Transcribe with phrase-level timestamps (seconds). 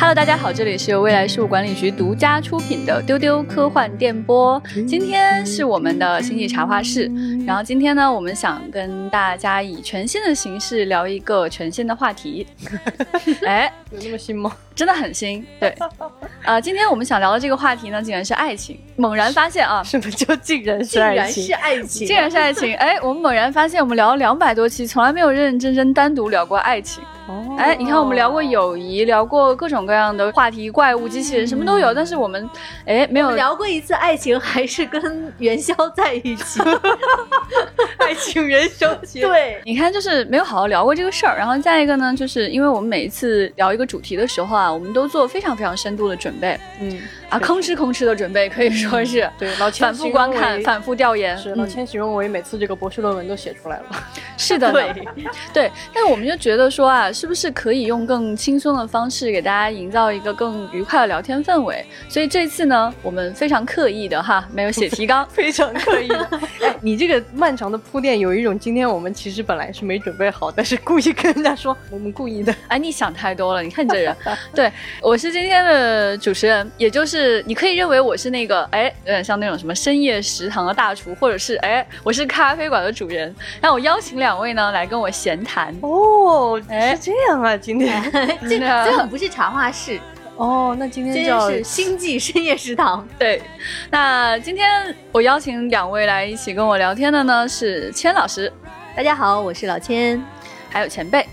[0.00, 4.62] Hello，大家好，这里是由未来事务管理局独家出品的丢丢科幻电波。
[4.86, 7.10] 今天是我们的星际茶话室，
[7.44, 12.46] 然后今天呢，我们想跟大家以全新的形式聊一个全新的话题。
[13.44, 14.52] 哎，有那么新吗？
[14.72, 15.44] 真的很新。
[15.58, 15.74] 对，
[16.46, 18.78] 呃，今天我们想聊的这个话题呢，竟然是爱情。
[18.94, 21.26] 猛然发现啊，什么叫竟然是竟爱情？
[21.26, 22.72] 然是爱情，竟然是爱情。
[22.78, 27.02] 哎，我们猛然发现，我们聊了两百多期，从来没有认认真真单独聊过爱情。
[27.28, 31.92] 哦哎，你看，我们聊过友谊，聊过各种各样的话题，怪物、机器人，什么都有。
[31.92, 32.48] 但是我们，
[32.86, 36.60] 哎，没有聊过一次爱情，还是跟元宵在一起。
[37.98, 39.26] 爱情元宵节。
[39.26, 41.36] 对，你看，就是没有好好聊过这个事儿。
[41.36, 51.36] 然后再一个呢，就是因为我们每一次聊一个主题的时候啊，我们都做非常非常深度的准备嗯啊，吭哧吭哧的准备，可以说是对，老千反复观看、反复调研。
[51.36, 53.84] 是老嗯千形容为每次这个博士论文都写出来了。
[54.38, 54.94] 是的，对，
[55.52, 61.84] 对，但是我们就觉得说啊，是不是可以用更轻松的方式给大家营造一个更愉快的聊天氛围？
[62.08, 66.28] 所以这次呢，我们非常刻意的哈，没有写提纲， 非常刻意的。
[66.62, 72.54] 哎，你这个漫长的铺垫，有一种今天我们其实本来是没准备好，但是故意跟人家说我们故意的。
[72.68, 74.16] 哎，你想太多了，你看你这人。
[74.54, 83.34] 对，我是今天的主持人，也就是你可以认为我是那个，哎，有点像那种什么深夜食堂的大厨，或者是哎，我是咖啡馆的主人。
[83.60, 85.74] 那我邀请两位呢来跟我闲谈。
[85.82, 88.02] 哦，哎是这样啊，今天。
[88.48, 90.00] 这个这很不是茶话室，
[90.36, 93.06] 哦，那今今天天叫是星际深夜食堂。
[93.18, 93.42] 对，
[93.90, 98.52] 那今天我邀请两位来一起跟我聊天的呢是千老师，
[98.96, 100.22] 大家好，我是老千。
[100.70, 101.26] 还有前辈。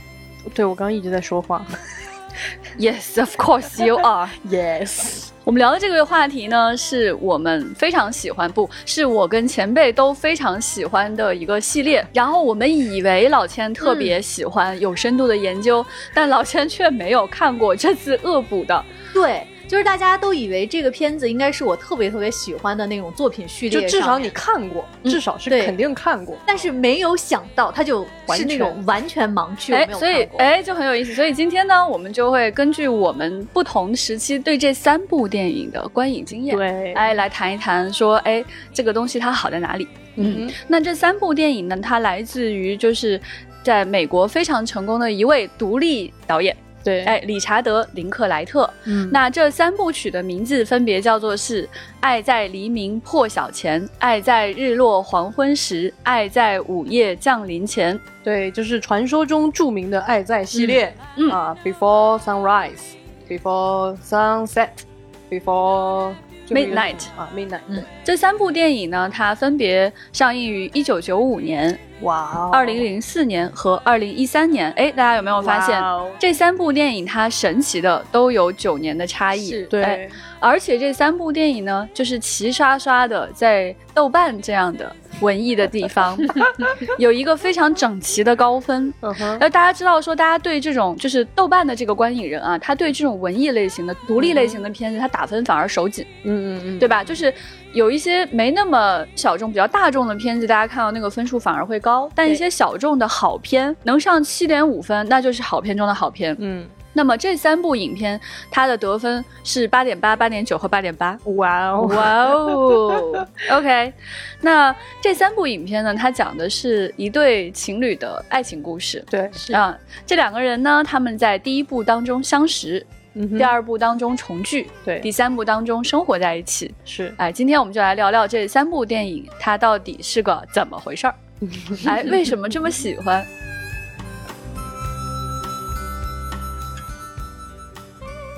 [0.53, 1.66] 对我刚刚一直在说话。
[2.77, 4.30] Yes, of course you are.
[4.49, 5.30] Yes。
[5.45, 12.03] 我们聊的这个话题呢，是我们非常喜欢，不是我跟前辈都非常喜欢的一个系列。
[12.11, 18.83] 然后我们以为老千特别喜欢有深度的研究，但老千却没有看过这次恶补的。
[19.13, 24.30] 对，就是大家都以为这个片子应该是我特别特别喜欢的那种作品序列就列，至少你。
[24.36, 26.37] 看过，嗯至少是肯定看过。
[26.45, 30.27] 但是没有想到，它就是那种完全盲区，哎所以。
[30.37, 31.14] 哎就很有意思。
[31.15, 38.43] 所以今天呢，我们就会根据我们不同时期对这三部电影的观影经验，对，哎，来谈一谈说，哎，
[38.73, 39.87] 这个东西它好在哪里？
[40.15, 43.20] 嗯，那这三部电影呢，它来自于就是
[43.64, 48.69] 在美国非常成功的一位独立导演，对，哎，理查德·林克莱特。
[48.83, 49.09] 嗯。
[49.11, 51.63] 那这三部曲的名字分别叫做是
[51.99, 57.97] 《爱在黎明破晓前》《爱在日落黄昏时》《爱在午夜降临前》。
[58.23, 61.27] 对，就是传说中著名的爱在系列，嗯。
[61.27, 61.31] 嗯。
[61.31, 66.13] 啊，Before Sunrise，Before Sunset，Before
[66.49, 67.83] Midnight 啊，Midnight，嗯。
[68.03, 74.72] 这三部电影呢，它分别上映于一九九五年、哇哦，二零零四年和二零一三年。
[74.73, 75.82] 哎，大家有没有发现
[76.20, 79.64] 这三部电影它神奇的都有九年的差异？
[79.64, 86.17] 对，而且这三部电影呢，就是齐刷刷的在豆瓣这样的文艺的地方，
[87.00, 88.94] 有一个非常整齐的高分。
[89.02, 97.04] 嗯哼，而大家知道说，大家对这种就是豆瓣的这个观影人啊，他对这种文艺类型的、独立类型的片子，他打分反而手紧，嗯嗯嗯，对吧？
[97.04, 97.33] 就是
[97.75, 106.33] 有一些没那么小众、比较大众的片子，大家看到那个分数反而会高，但一些小众的好片能上七点五分，那就是好片中的好片。
[106.39, 108.17] 嗯，那么这三部影片，
[108.49, 111.19] 它的得分是八点八、八点九和八点八。
[111.35, 113.91] 哇哦，哇哦， OK，
[114.39, 119.03] 那这三部影片呢，它讲的是一对情侣的爱情故事。
[119.09, 122.85] 对，是啊，这两个人呢，他们在第一部当中相识，
[123.15, 126.73] 嗯第二部当中重聚，对第三部当中生活在一起。
[126.83, 131.15] 是，哎，今天我们就来聊聊这三部电影，它到底是个怎么回事儿？
[131.88, 133.25] 哎，为什么这么喜欢？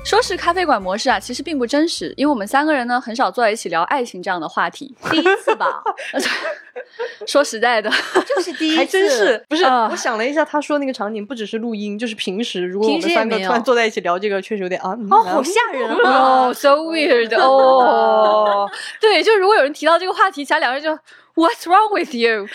[0.07, 4.95] 说是咖啡馆模式啊，其实并不真实，因为我们三个人呢很少坐在一起聊爱情这样的话题。
[5.11, 5.83] 第一次吧
[7.27, 7.91] 说实在的，
[8.25, 9.65] 就是第一次，还真是，不是？
[9.65, 16.47] 啊我想了一下，他说那个场景不只是录音，就是平时，如果我平时也们三个没有突然坐在一起聊这个，确实有点啊，嗯哦，啊好吓人啊！
[16.47, 18.65] 哦、s o weird 哦，
[19.01, 20.89] 对，就如果有人提到这个话题，其他两个人就
[21.35, 22.47] What's wrong with you？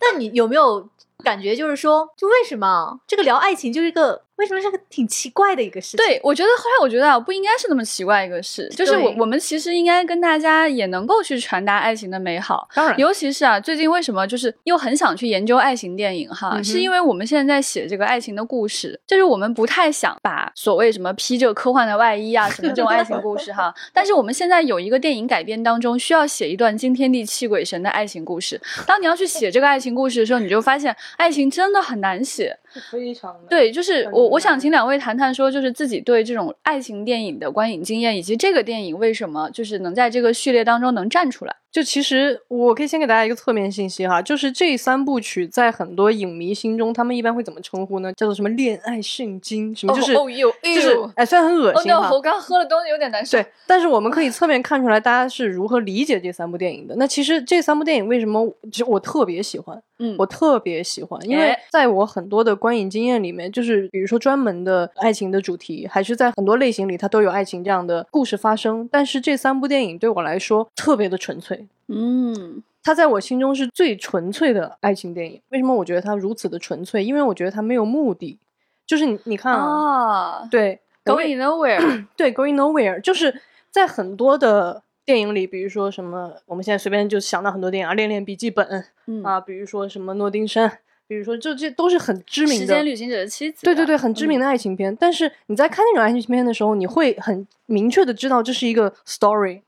[0.00, 0.88] 那你有没有
[1.22, 5.98] 感觉，就是说，就为什么这个聊爱情就是一个为什么是个挺奇怪的一个事情？
[5.98, 12.68] 对，我觉得后来我觉得啊，不应该是那么奇怪一个事，就是我我们其实应该跟大家也能够去传达爱情的美好。
[12.74, 16.52] 当然，尤其是啊，最近为什么就是又很想去研究爱情电影哈？
[16.54, 23.72] 嗯是因为我们现在在写这个爱情的故事，就是我们不太想把所谓什么披着科幻的外衣啊，什么这种爱情故事哈。
[23.94, 28.60] 但是我们现在有一个电影改编当中需要写一段惊天地泣鬼神的爱情故事。
[28.86, 32.58] 当你要去写这个爱情故事的时候，你就发现爱情真的很难写。
[32.80, 41.56] 非常的对，就是我我想请两位谈谈说，就是自己对这种爱情电影的观影经验，以及这个电影为什么就是能在这个序列当中能站出来。
[41.76, 48.10] 就其实我可以先给大家一个侧面信息哈，就是这三部曲在很多影迷心中，他们一般会怎么称呼呢？
[48.14, 52.08] 叫做什么恋爱圣经，什么就是、就是哎，虽然很恶哦心哈。
[52.08, 53.36] no，我刚喝了东西有点难受。
[53.36, 56.96] 对，但是我们可以侧面看出来，大家是如何理解这三部电影的。
[56.96, 68.88] 那其实这三部电影为什么，其实我特别喜欢，嗯，我特别喜欢，因为哎在我很多的观影经验里面，就是比如说专门的爱情的主题，还是在很多类型里，它都有爱情这样的故事发生。
[68.90, 75.40] 但是这三部电影对我来说特别的纯粹，嗯它在我心中是最纯粹的爱情电影。
[75.48, 77.02] 为什么我觉得它如此的纯粹？
[77.04, 78.38] 因为我觉得它没有目的，
[78.86, 88.64] 就是你你看啊，啊对，Going nowhere，对，Going Nowhere，就是在很多的电影里，比如说什么，我们现在随便就想到很多电影啊，《恋恋笔记本》
[89.06, 90.68] 嗯啊，比如说什么《诺丁山》，
[91.08, 92.86] 比如说就这都是很知名的时间。
[92.86, 93.64] 旅行者的妻子。
[93.64, 94.44] 对对对，很知名的。
[94.44, 94.94] 的爱情片。
[94.94, 99.62] 但是你在看那种爱情片的时候，你会很明确的知道这是一个 story，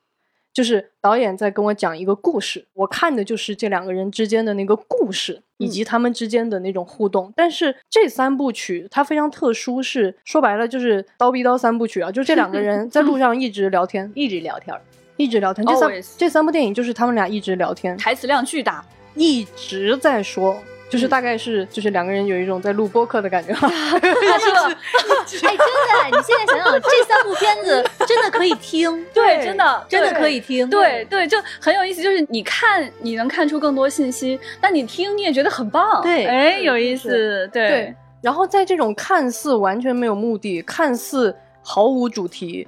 [0.58, 7.32] 就是导演在跟我讲一个故事，我看的就是这两个人之间的那个故事，以及他们之间的那种互动。
[7.36, 14.74] 但是这三部曲它非常特殊，是说白了就是刀逼刀三部曲啊，就这两个人在路上一直聊天， 一直聊天。
[15.16, 15.64] 一直聊天。
[15.64, 18.84] 这三这三部电影就是他们俩一直聊天，台词量巨大，
[19.14, 20.60] 一直在说。
[20.88, 30.68] 就是大概是，就是两个人有一种在录播客的感觉，他 说：“哎，真的，你现在想想，这三部片子真的可以听，对，真的真的对可以听。
[30.70, 32.02] 对对，就很有意思。
[32.02, 36.02] 就是你看，你能看出更多信息，但你听，你也觉得很棒。
[36.02, 37.48] 对哎，有意思。
[37.52, 42.66] 对对，然后在这种看似完全没有目的、看似毫无主题，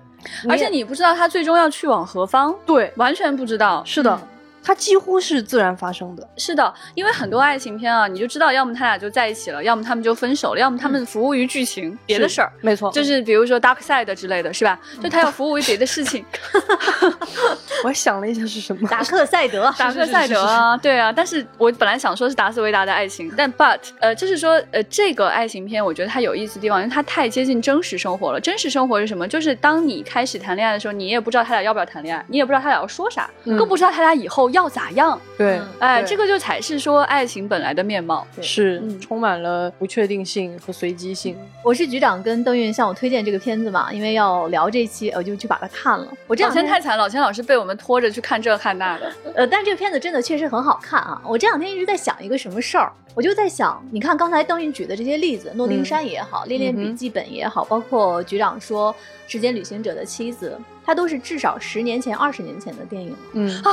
[0.49, 3.83] 而且也你不知道他最终要去往何方，对，完全不知道。
[3.87, 4.29] 是的，嗯
[4.63, 6.29] 它几乎是自然发生的。
[6.37, 12.53] 是的，因为很多爱情片啊，你就知道，要么他俩就在一起了，要么他们就分手了，要么他们服务于剧情、别的事儿。
[12.61, 14.79] 没错，就是比如说 Dark Side 之类的，是吧？
[15.03, 16.25] 就他要服务于别的事情
[17.83, 21.13] 我还想了一下是什么，达克赛德，达克赛德啊，对啊。
[21.13, 28.41] 但是我本来想说是达斯维达的爱情，但 but 呃，就是说呃，这个爱情片我觉得它有意思的地方，因为它太接近真实生活了。
[28.41, 29.27] 真实生活是什么？
[29.27, 35.19] 就是当你开始谈恋爱的时候，你也不知道他俩要不要谈恋爱，你也不知道他俩要说啥，嗯更不知道他俩以后要咋样。
[35.37, 38.27] 对嗯，哎，这个就才是说爱情本来的面貌。
[38.41, 41.37] 是嗯充满了不确定性和随机性。
[41.65, 46.07] 我是局长跟邓韵向我推荐这个片子嘛，因为要聊这期，我就去把它看了。
[46.27, 49.13] 我这老两天太惨，老钱老师被我们拖着去看这看那的。
[49.35, 51.21] 呃，但是这个片子真的确实很好看啊！
[51.27, 58.93] 我这两天一直在想一个什么事儿，我就在想，你看刚才邓韵举的这些例子，《诺丁山》也好，恋恋笔记本》也好，包括局长说
[59.31, 63.15] 《时间旅行者的妻子》，它都是至少十年前、二十年前的电影。
[63.35, 63.71] 嗯啊，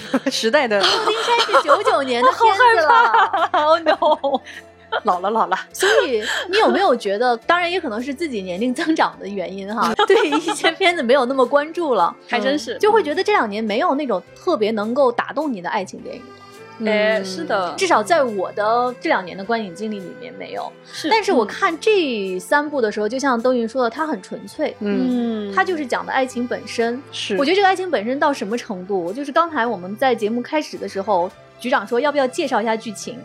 [0.30, 4.40] 时代的诺丁山是九九年的 片子了，Oh no！
[5.02, 16.22] 老了老了，所以你有没有觉得，当然也可能是自己年龄增长的原因哈，对一些片子没有那么关注了，还真是，就会觉得这两年没有那种特别能够打动你的爱情电影。
[16.84, 20.70] 哎，嗯是，的，至少在我的这两年的观影经历里面没有。
[20.92, 21.08] 是。
[21.08, 21.46] 但是我嗯。
[21.46, 27.00] 看这三部的时候，就像邓云说的，它很纯粹，嗯，嗯，它就是讲的爱情本身。
[27.10, 33.18] 是，我觉得这个爱情本身到什么程度，就是刚才我们在节目开始的时候，局长说要不要介绍一下剧情，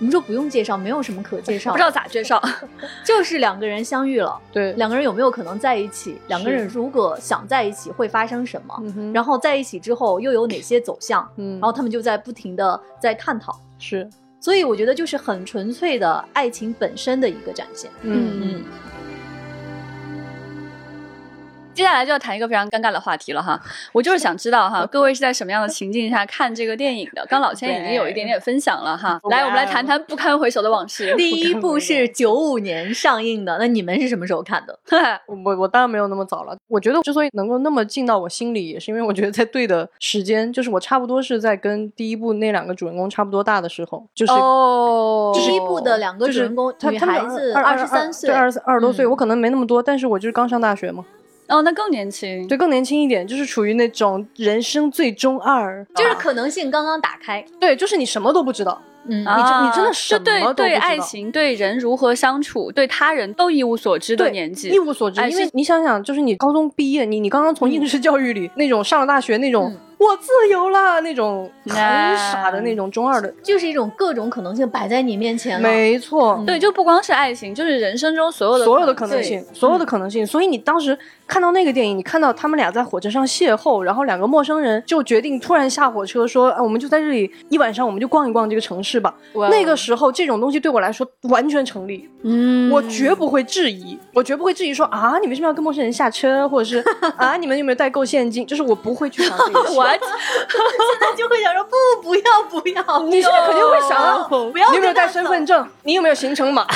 [0.00, 2.42] 我们说不用介绍，没有什么可介绍，不知道咋介绍。
[3.04, 6.18] 就是两个人相遇了，对，两个人有没有可能在一起？
[6.28, 8.74] 两个人如果想在一起，会发生什么？
[8.96, 11.28] 嗯然后在一起之后又有哪些走向？
[11.36, 13.60] 嗯，然后他们就在不停的在探讨。
[13.78, 14.08] 是，
[14.40, 17.90] 所以我觉得就是很纯粹的爱情本身的一个展现。
[18.00, 18.64] 嗯嗯，
[21.80, 23.58] 接下来就要谈一个非常尴尬的话题了哈，
[23.94, 27.24] 我就是想知道哈，各位是在什么样的情境下看这个电影的？
[27.30, 31.14] 刚老千已经有一点点分享了哈，来，我们来谈谈不堪回首的往事。
[31.16, 34.78] 第一部是九五年上映的，那你们是什么时候看的？
[35.26, 36.54] 我我当然没有那么早了。
[36.68, 44.32] 我觉得之所以能够那么进到我心里，也是因为我觉得在对的时间，就是我差不多是在跟第一部那两个主人公差不多大的时候，就是。
[44.32, 51.04] 哦，第一部的两个主人公，女他他们孩子二十三岁对，，二十二十多岁，嗯我可能没那么多，但是我就是刚上大学嘛，
[51.50, 52.46] 哦，那更年轻。
[52.46, 57.44] 对，更年轻一点，就是处于那种人生最中二，就是可能性刚刚打开。
[57.58, 64.78] 对，就是你什么都不知道，嗯，啊你真你真的什就对么都不知道对爱情、对人如何相处、对他人都一无所知的对年纪一。
[64.78, 65.20] 无所知。
[65.28, 75.68] 因为你想想，就是你高中毕业，你你刚刚从应试教育里那种上了大学那种嗯我自由了那种很傻的那种中二的，就是一种各种可能性摆在你面前了。
[75.68, 80.26] 没错，对，就不光是爱情，就是人生中所有的所有的可能性，所有的可能性。
[80.26, 80.98] 所以你当时
[81.30, 89.14] 看到那个电影，你看到他们俩在火车上邂逅，然后两个陌生人就决定突然下火车说，啊，我们就在这里一晚上，我们就逛一逛这个城市吧。
[89.48, 96.84] 那个时候，这种东西对我来说完全成立，嗯，我绝不会质疑，我绝不会质疑说啊，你为什么要跟陌生人下车，或者是
[97.16, 98.44] 啊，你们有没有带够现金？
[98.44, 99.52] 就是我不会去想这些。
[99.78, 100.00] 我现
[101.00, 103.02] 在就会想说不，不要，不要。
[103.04, 104.68] 你现在肯定会想啊，不要。
[104.70, 105.64] 你有没有带身份证？
[105.84, 106.66] 你有没有行程码？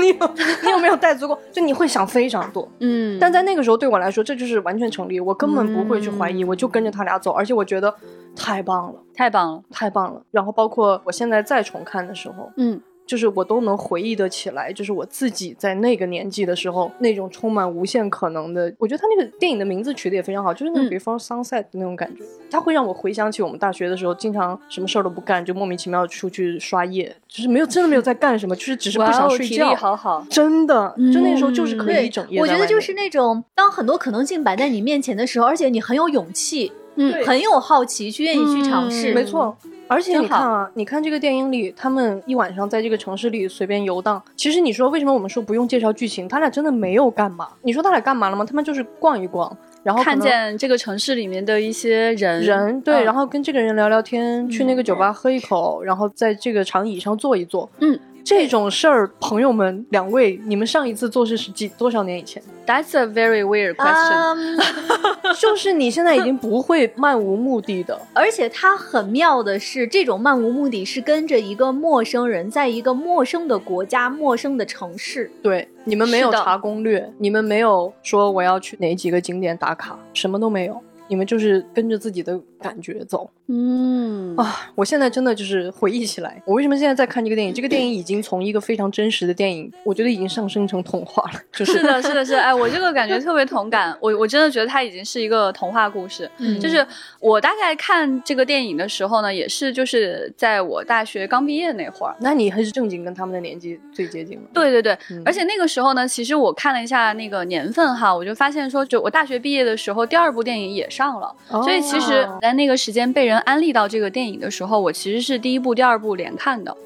[0.00, 0.14] 你有
[0.64, 1.38] 你有没有带足够？
[1.52, 3.18] 就你会想非常多，嗯。
[3.20, 7.94] 但在那个时候对我来说，这就是完全成立，我根本不会去怀疑，我就跟着他俩走，而且我觉得
[8.36, 10.22] 太棒了，太棒了，太棒了。
[10.30, 12.80] 然后包括我现在再重看的时候，嗯。
[13.10, 18.72] 就是我都能回忆得起来，就是我自己在那个年纪的时候，那种充满无限可能的。
[18.78, 22.22] 我觉得他那个电影的名字取得也非常好，就是那种 Before Sunset 的那种感觉。
[22.52, 29.74] 它会让我回想起我们大学的时候，经常什么事儿都不干，就莫名其妙出去刷夜，就是没有真的没有在干什么，就是只是不想睡觉。
[29.74, 32.40] 好好，真的，就那时候就是可以一整夜。
[32.40, 39.14] 我觉得就是那种当很多可能性摆在你面前的时候，而且你很有勇气，嗯，很有好奇，去愿意去尝试。
[39.14, 39.56] 没错。
[39.88, 44.22] 而且你看啊，你看这个电影里，他们一晚上在这个城市里随便游荡。
[44.36, 46.28] 其实你说为什么我们说不用介绍剧情？
[46.28, 47.48] 他俩真的没有干嘛？
[47.62, 48.44] 你说他俩干嘛了吗？
[48.44, 57.68] 他们就是逛一逛，然后看见这个城市里面的一些人人，对，然后跟这个人聊聊天，去那个酒吧喝一口，然后在这个长椅上坐一坐。
[57.80, 57.98] 嗯。
[58.24, 64.60] 这种事儿，朋友们，两位，你们上一次做事是几多少年以前？That's a very weird question。
[65.40, 75.30] 就是你现在已经不会漫无目的的， 而且它很妙的是，这种漫无目的是跟着一个陌生人，在一个陌生的国家、陌生的城市。
[75.42, 83.28] 对，你们没有查攻略，你们没有说我要去哪几个景点打卡，什么都没有，你们就是跟着自己的感觉走。
[83.48, 87.52] 嗯啊，我现在真的就是回忆起来，我为什么现在在看这个电影？
[87.52, 91.40] 这个电影已经从一个非常真实的电影，我觉得已经上升成童话了。
[91.52, 92.34] 就是是的，是的，是。
[92.34, 93.94] 哎，我这个感觉特别同感。
[94.00, 96.30] 我我真的觉得它已经是一个童话故事。
[96.38, 96.86] 嗯，就是
[97.18, 102.14] 我大概看这个电影的时候呢，也是就是在我大学刚毕业那会儿。
[102.20, 104.44] 那你还是正经跟他们的年纪最接近了。
[104.54, 111.34] 对对对，而且那个时候呢，其实我看了一下那个年份哈，我就发现说，就我大学毕业的时候，第二部电影也上了。
[111.48, 114.20] 所以其实，在那个时间被人安利到这个电。
[114.20, 116.76] 电影的时候，我其实是第一部、第二部连看的，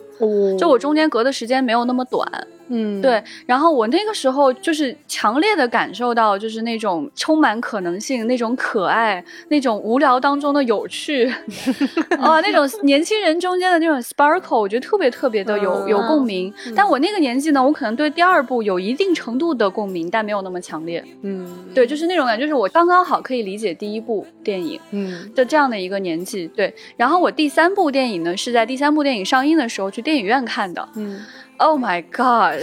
[0.59, 2.26] 就我中间隔的时间没有那么短。
[2.68, 3.23] 嗯，对。
[3.44, 11.26] 然后我那个时候就是强烈的感受到，就是那种充满可能性、那种可爱、那种无聊当中的有趣，
[12.18, 16.50] 啊，那种年轻人中间的那种 sparkle，我觉得特别特别的有有共鸣。
[16.75, 21.04] 但我那个年纪呢，我可能对第二部有一定程度的共鸣，但没有那么强烈。
[21.21, 26.49] 嗯，对，就是那种感觉，就是我刚刚好可以理解第一部电影，嗯的这样的一个年纪。
[26.56, 26.75] 对。
[26.97, 30.88] 然后我第三部电影呢，是在第三部电影上映的时候去电影院看的。
[30.94, 31.25] 嗯。
[31.58, 32.61] Oh my god！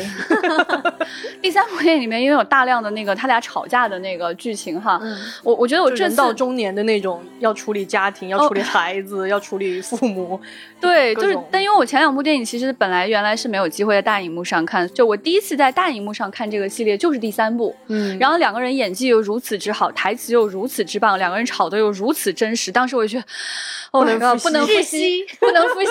[1.41, 5.01] 第三部电影里面因为有大量的那个他俩吵架的那个剧情哈，
[5.43, 10.39] 我我觉得我人到中年的那种要处理家庭、要处理孩子、要处理父母，
[10.79, 23.25] 对，就是但因为我前两部电影其实本来原来是没有机会在大荧幕上看，就我第一次在大荧幕上看这个系列就是第三部，嗯，然后两个人演技又如此之好，台词又如此之棒，两个人吵得又如此真实，当时我就觉得。
[23.91, 25.89] 不能不能呼吸，不能呼吸。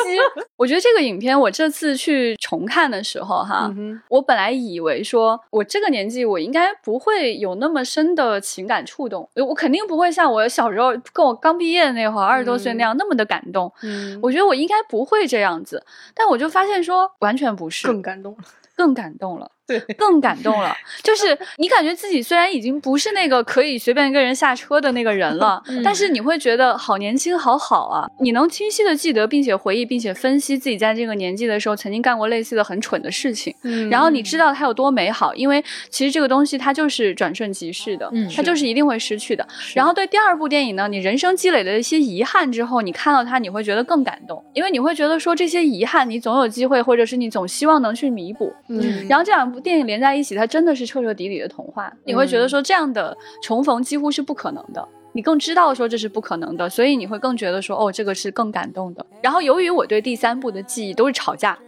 [0.57, 3.73] 我觉得这个影片，我这次去重看的时候，哈，
[4.09, 13.73] 我本来以为说，我这个年纪，我应该不会有那么深的情感触动，我肯定不会像我小时候跟我刚毕业那会儿二十多岁那样那么的感动。
[13.83, 18.45] 嗯，我觉得我应该不会这样子，但我就发现说，完全不是，更感动了，
[18.77, 19.51] 更感动了。
[19.71, 20.75] 对，更感动了。
[21.03, 28.11] 就是你感觉自己虽然已经不是那个可以随便跟人下车的那个人了，但是你会觉得好年轻，好好啊！
[28.19, 33.55] 你能清晰的记得，并且回忆，并且分析自己在这个年纪的时候曾经干过类似的很蠢的事情。
[33.63, 39.47] 嗯，然后你知道它有多美好，因为其实这个东西它就是转瞬即逝的，嗯，它就是一定会失去的。
[39.75, 48.53] 然后对第二部电影呢，你人生积累的一些遗憾之后，你看到它，你会觉得更感动，因为你会觉得说这些遗憾，你总有机会，或者是你总希望能去弥补。
[48.69, 50.35] 嗯，然后这两部电影连在一起。
[50.35, 54.89] 它真的是彻彻底底的童话，你会觉得说这样的重逢几乎是不可能的。
[55.13, 59.05] 你更知道说这是不可能的，所以你会更觉得说哦，这个是更感动的。
[59.23, 61.59] 然后由于我对第三部的记忆都是吵架，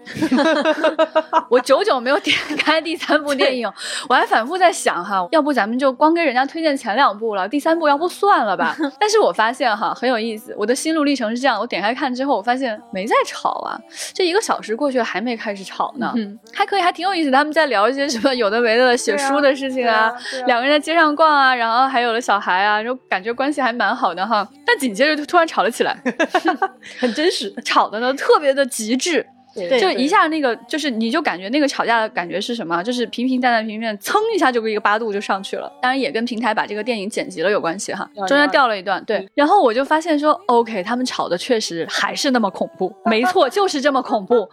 [1.51, 3.71] 我久久没有点开第三部电影，
[4.09, 8.77] 我还反复在想哈，要不咱们就光给人家推荐前两部了，第三部要不算了吧？
[9.01, 13.79] 但是我发现哈很有意思，我的心路历程是这样：我点开看之后，我发现没在吵啊，
[14.15, 16.15] 这一个小时过去了还没开始吵呢，
[16.55, 17.31] 还可以，还挺有意思。
[17.31, 20.13] 他们在聊一些什么有的没的写书的事情啊，
[20.47, 23.32] 两个人在街上逛啊，然后还有了小孩啊，就感觉。
[23.33, 25.97] 觉关系还蛮好的哈，但紧接着就突然吵了起来，
[26.99, 27.53] 很真实。
[27.65, 29.27] 吵的呢特别的极致。
[29.55, 32.83] 对就一下那个，就是你就感觉那个吵架的感觉是什么？
[32.83, 35.71] 就是平平淡淡，平平淡淡，噌一下就一个八度就上去了。
[35.83, 39.05] 当然也跟平台把这个电影剪辑了有关系哈，中间掉了一段。
[39.05, 44.49] 对，然后我就发现说，OK，他们吵的确实还是那么恐怖， 没错，就是这么恐怖。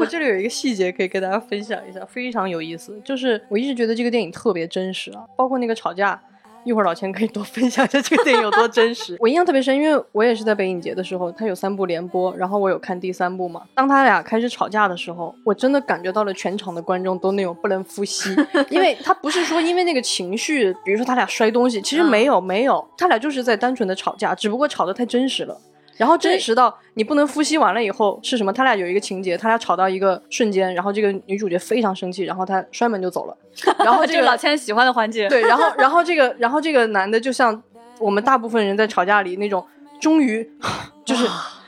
[0.00, 6.20] 我这里有一个细节可以跟大家分享一下，非常有意思，就是我一直觉得这个电影特别真实啊，包括那个吵架。
[6.64, 9.16] 一会儿老钱可以多分享一下这个电影有多真实。
[9.20, 13.62] 我印象特别深，因为我也是在北影节的时候，他有三部连播，然后我有看第三部嘛。
[13.74, 18.34] 当他俩开始吵架的时候，我真的感觉到了全场的观众都那种不能呼吸，
[18.70, 25.56] 因为他不是说因为那个情绪，比如说他俩摔东西，其实没有没有，他俩就是在单纯的吵架，只不过吵得太真实了。
[25.96, 28.52] 然后真实到你不能呼吸完了以后是什么？
[28.52, 33.36] 他俩有一个情节，他俩吵到一个瞬间，然后这个女主角非常生气，然后她摔门就走了。
[33.84, 37.62] 然后这个老千喜欢的环节，对，然后然后这个然后这个男的就像
[37.98, 39.64] 我们大部分人在吵架里那种，
[40.00, 40.48] 终于
[41.04, 41.26] 就是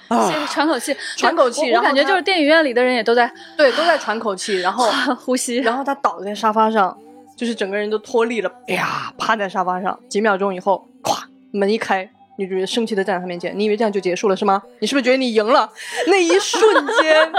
[0.09, 6.97] 啊喘口气，喘口气，我感觉就是电影院里的人也都在对都在喘口气，然后 呼吸，然后他倒在沙发上，
[7.37, 12.11] 就是整个人都脱力了，哎呀，趴在沙发上，几秒钟以后，咵，门一开。
[12.37, 14.63] 女主角生气的站在他面前，你以为这样就结束了是吗？
[14.81, 15.71] 你是不是觉得你赢了？
[16.09, 17.33] 那一瞬间，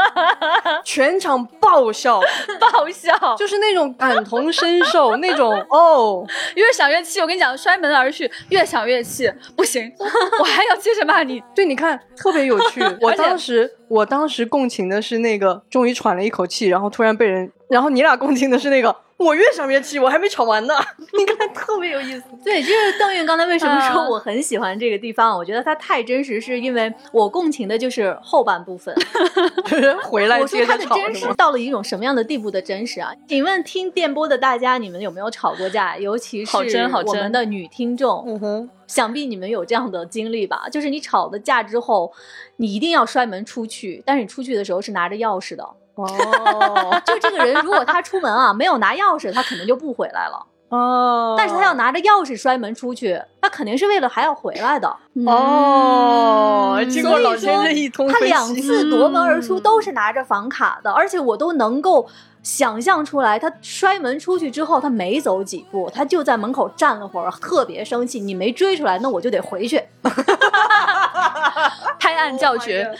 [0.83, 2.19] 全场爆笑，
[2.59, 6.25] 爆笑，就是那种感同身受，那种哦，
[6.55, 7.19] 越想越气。
[7.19, 9.91] 我跟你讲，摔门而去，越想越气，不行，
[10.39, 11.41] 我还要接着骂你。
[11.55, 12.81] 对，你看特别有趣。
[13.01, 18.95] 我当时，我当时共情的是那个终于喘了一口气，然后突然被人，然后你俩共情的是那个。
[19.17, 20.73] 我越想越气，我还没吵完呢。
[21.17, 22.23] 你看，特别有意思。
[22.43, 25.37] 对，就是邓韵刚才为什么说我很喜欢这个地方？
[25.37, 28.93] 我觉得它太真实，是因为我共情的就是后半部分。
[30.03, 30.95] 回来接着吵。
[30.95, 33.13] 真实到了一种什么样的地步的真实啊？
[33.27, 35.97] 请问听电波的大家，你们有没有吵过架？
[35.97, 36.57] 尤其是
[37.05, 40.67] 我们的女听众，嗯哼，想必你们有这样的经历吧？
[40.69, 42.11] 就是你吵了架之后，
[42.57, 45.65] 你一定要摔门出去，但是你出去的时候是拿着钥匙的。
[45.95, 50.45] 哦， 就这个人，如果他出门啊没有拿钥匙，他肯定就不回来了。
[50.69, 54.93] 哦，但是他要拿着钥匙摔门出去，他肯定是为了还要回来的。
[55.27, 62.07] 哦，经过老先生一通他两次夺门而出都是拿着房卡的，而且我都能够
[62.41, 68.19] 想象出来，他摔门出去之后，他没走几步，他就在门口站了会儿，特别生气。
[68.19, 69.81] 你没追出来，那我就得回去。
[71.99, 72.91] 拍案叫绝。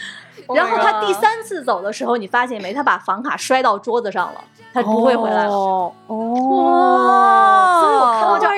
[0.53, 2.73] 然后他第三次走的时候，你发现没？
[2.73, 4.43] 他把房卡摔到桌子上了。
[4.75, 5.93] 他不会回来了哦！
[6.09, 7.79] 哇！
[7.79, 8.55] 所以我看到这个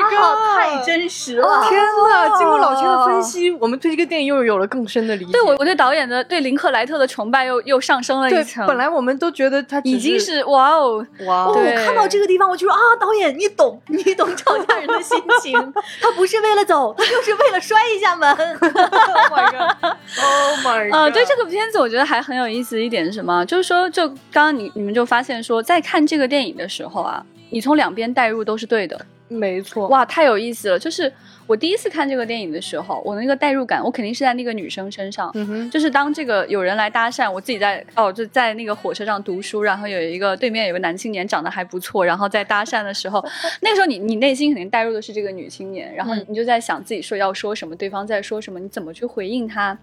[0.55, 1.63] 太真实了。
[1.69, 2.35] 天呐！
[2.35, 5.31] 经过老千的分析，我们对这个电影又有了更深的理解。
[5.31, 8.65] 对我，我对导演的对林克莱特的崇拜又又上升了一层。
[8.65, 11.49] 本来我们都觉得他已经是哇哦哇！
[11.49, 15.53] 我看到这个地方，我就说啊，导演你懂， 你懂吵架人的心情。
[16.01, 18.27] 他不是为了走，他就是为了摔一下门。
[18.57, 20.95] Oh my god！Oh my god！
[20.95, 23.45] 啊，对这个片子，我觉得还很有意思一点是什么？
[23.45, 26.06] 就是说，就刚刚你你们就发现说，在看。
[26.07, 29.87] 这个电影的时候啊，你从两边带入都是对的，没错。
[29.89, 31.11] 哇，太有意思了，就是。
[31.47, 35.31] 我第一次看这个电影的时候，我的那个代入感，我肯定是在那个女生身上。
[35.33, 43.23] 嗯哼，就是当这个有人来搭讪，我自己在哦，就在那个火车上读书，然后有一个对面有个男青年长得还不错，然后在搭讪的时候，
[43.61, 49.77] 那个时候你你内心肯定带入的是这个女青年，然后你就在想自己说要说什么，对方在说什么，你怎么去回应他。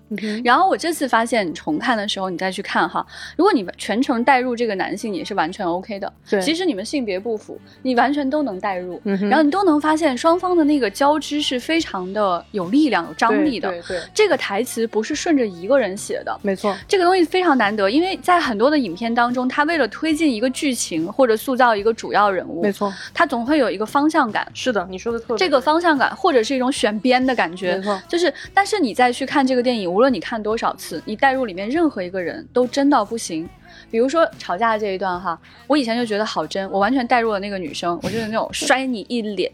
[0.44, 3.04] 然后我这次发现，你重看的时候你再去看哈，
[3.36, 6.12] 如果你全程带入这个男性，也是完全 OK 的。
[6.28, 12.44] 对，其实你们性别不符，你完全都能带入，然后你都能发现双方的那个交织是非常的。
[12.52, 24.46] 有力量、有张力的，对对，这个台词不是顺着一个人写的，没错，这个东西非常难得，因为在很多的影片当中，他为了推进一个剧情或者塑造一个主要人物，没错，他总会有一个方向感。
[24.54, 33.48] 是的，你说的特这个方向感，或者是一种选编的感觉，没错，就是，但是你再去看这个电影，无论你看多少次，你带入里面任何一个人都真到不行。
[33.90, 39.50] 比如说吵架的这一段哈，我以前就觉得好真，我完全带入了那个女生，我就是那种摔你一脸，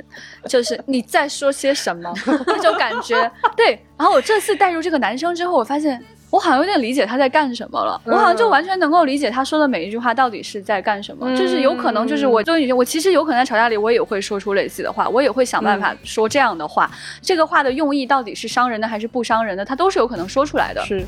[0.46, 2.12] 就是你在说些什么
[2.46, 3.30] 那种感觉。
[3.56, 11.36] 对，然后我这次带入这个男生之后，我发现我好像有点理解他在干什么了，我好像就完全能够理解他说的每一句话到底是在干什么。
[11.36, 16.90] 就是有可能，就是我作为女性，我其实有可能在吵架里，我也会说出类似的话，我也会想办法说这样的话。
[17.20, 20.84] 这个话的用意到底是伤人的还是不伤人的，他都是有可能说出来的。
[20.84, 21.04] 是。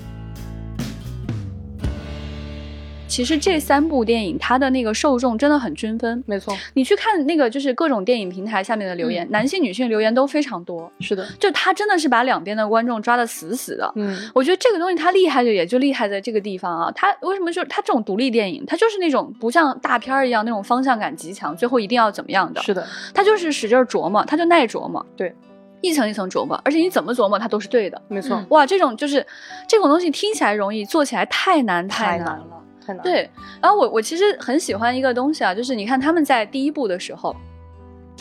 [3.12, 6.24] 其实这三部电影，它的那个受众真的很均分。
[6.26, 10.90] 没错，你去看那个，就是各种电影平台下面的留言，男性、女性留言都非常多。
[10.98, 13.92] 是的，就他真的是把两边的观众抓的死死的。
[13.96, 16.90] 嗯，我觉得这个东西它厉害的也就厉害在这个地方啊。
[16.94, 22.62] 它为什么就是它这种独立电影，它就是那种不像大片儿一样那种方向感极强，最后一定要怎么样的？
[22.62, 25.04] 是的，它就是使劲琢磨，它就耐琢磨。
[25.14, 25.34] 对。
[25.82, 28.00] 一层一层琢磨，而且你怎么琢磨它都是对的。
[28.08, 29.26] 没错嗯，哇，这种就是
[29.68, 32.38] 这种东西听起来容易，做起来太难难太难。
[32.38, 33.02] 了，太难。
[33.02, 37.34] 对，然后我我其实很喜欢一个东西啊，就是你看他们在第一部的时候，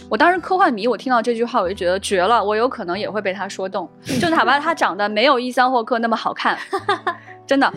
[0.10, 3.90] 我当时科幻迷，我听到这句话我就觉得绝了，我有可能也会被他说动，
[4.22, 6.58] 就哪怕他长得没有伊桑霍克那么好看，
[7.46, 7.72] 真的，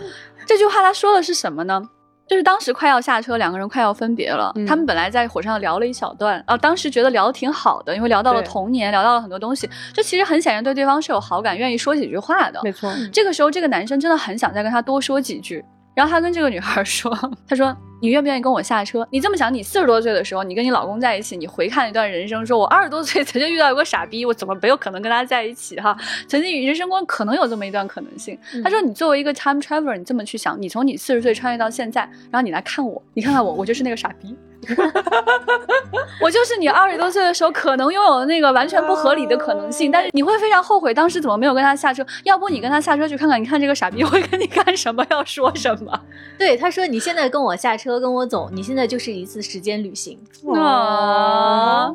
[0.46, 1.88] 这句话他说的是什么呢？
[2.26, 4.50] 就是当时快要下车，两个人快要分别了。
[4.56, 12.58] 嗯他们本来在火车上聊了一小段，啊，当时觉得聊得挺好的，因为聊到了童年，聊到了很多东西，就其实很显然对对方是有好感，愿意说几句话的。
[12.64, 15.62] 没错，这个时候，这个男生真的很想再跟他多说几句。
[15.94, 17.10] 然后他跟这个女孩说
[17.48, 19.06] ：“他说你愿不愿意跟我下车？
[19.10, 25.96] 你这么想，你四十多岁的时候，你跟你老公在一起，你回看一段人生，说我二十多岁曾经遇到一个傻逼，我怎么没有可能跟他在一起哈？
[26.26, 28.36] 曾经人生观可能有这么一段可能性。
[28.62, 34.36] 他说你作为一个 time traveler，你这么去想，你从你四十岁穿越到现在，然后你来看我，你看看我，我就是那个傻逼。”
[36.20, 42.04] 我就是你二十多岁的时候可能拥有的那个完全不合理的可能性，但是你会非常后悔当时怎么没有跟他下车。
[42.22, 46.00] 要不你跟他下车去看看，你看这个傻逼会跟你干什么，要说什么？
[46.38, 50.18] 对，他说你现在跟我下车，跟我走，你现在就是一次时间旅行。
[50.54, 51.94] 啊，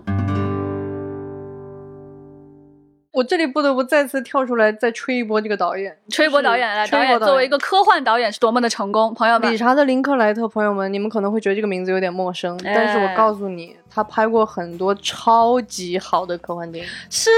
[3.12, 9.58] 我这里不得不再次跳出来，再吹一波这个导演，吹一波导演来，导吹一波演作为一个科幻导演是多么的成功，朋友们理。
[9.58, 16.92] 查德·林克莱特，朋友们，你们可能会觉得这个名字有点陌生，哎但是我告诉你，他拍过很多超级好的科幻电影。
[17.10, 17.30] 是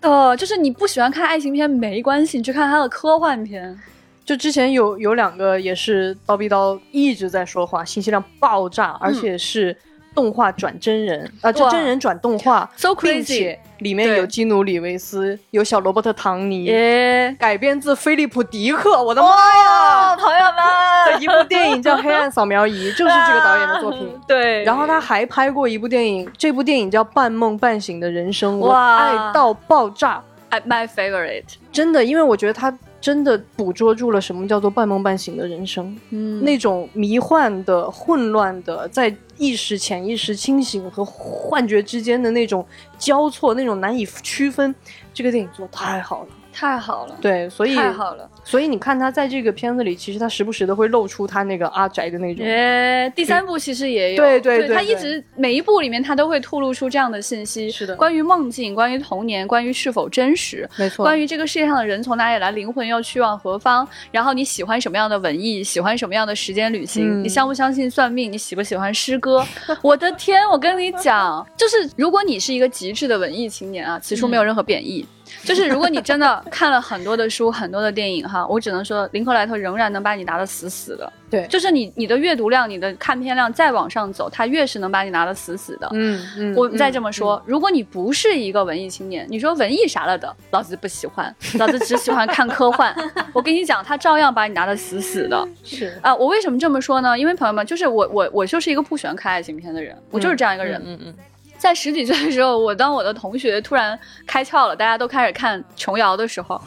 [0.00, 3.76] 的，就是你不喜欢看爱情片没关系，你去看他的科幻片。
[4.24, 9.76] 就之前有有两个也是刀逼刀一直在说话，信息量爆炸，而且是
[10.16, 20.16] 动画转真人啊，就真人转动画 So 并 crazy 且里面有基努里维斯，有小罗伯特唐尼，耶，改编自菲利普迪克，我的妈呀！
[20.16, 24.08] 朋友们的一部电影叫《黑暗扫描仪》， 就是这个导演的作品。
[24.26, 32.72] 对，然后他还拍过一部电影，这部电影叫《半梦半醒的人生》，我哇爱到爆炸，I- my favorite，真的，因为我觉得他
[33.06, 42.66] 真的捕捉住了什么叫做半梦半醒的人生，嗯那种迷幻的、混乱的，在意识、潜意识清醒和幻觉之间的那种
[42.98, 44.74] 交错，那种难以区分。
[45.14, 48.26] 这个电影做得太好了，太好了，对，所以太好了。
[48.42, 52.46] 所以你看他在这个片子里，其实他时不时的会露出他那个阿宅的那种。
[52.46, 60.66] 耶，第三部其实也有，对对对对他一直每一部里面他都会透露出这样的信息，是的关于梦境，关于童年，关于是否真实。
[60.78, 63.86] 没错，关于这个世界上的人从哪里来，灵魂又去往何方？
[64.10, 65.62] 然后你喜欢什么样的文艺？
[65.62, 67.20] 喜欢什么样的时间旅行？
[67.20, 68.32] 嗯你相不相信算命？
[68.32, 69.46] 你喜不喜欢诗歌？
[69.82, 75.06] 我的天，我跟你讲，就是如果你是一个极致的文艺青年啊，此处没有任何贬义。
[75.42, 81.12] 就是如果你真的看了很多的书、很多的电影哈，我只能说林克莱特仍然能把你拿得死死的。
[81.28, 85.88] 对，就是你你的阅读量、你的看片量再往上走，他越是能把你拿得死死的。
[85.92, 92.94] 嗯嗯，我再这么嗯说，如果你不是一个文艺青年，你说文艺啥了的，老子不喜欢，老子只喜欢看科幻。
[93.34, 96.14] 我跟你讲，他照样把你拿得死死的是啊！
[96.14, 97.18] 我为什么这么说呢？
[97.18, 100.80] 因为朋友们，就是我我我就是一个不喜欢看爱情片的人，我就是这样一个人。
[100.84, 101.14] 嗯嗯
[101.58, 106.60] 在十几岁的时候，我当我的同学突然开窍了，大家都开始看琼瑶的时候。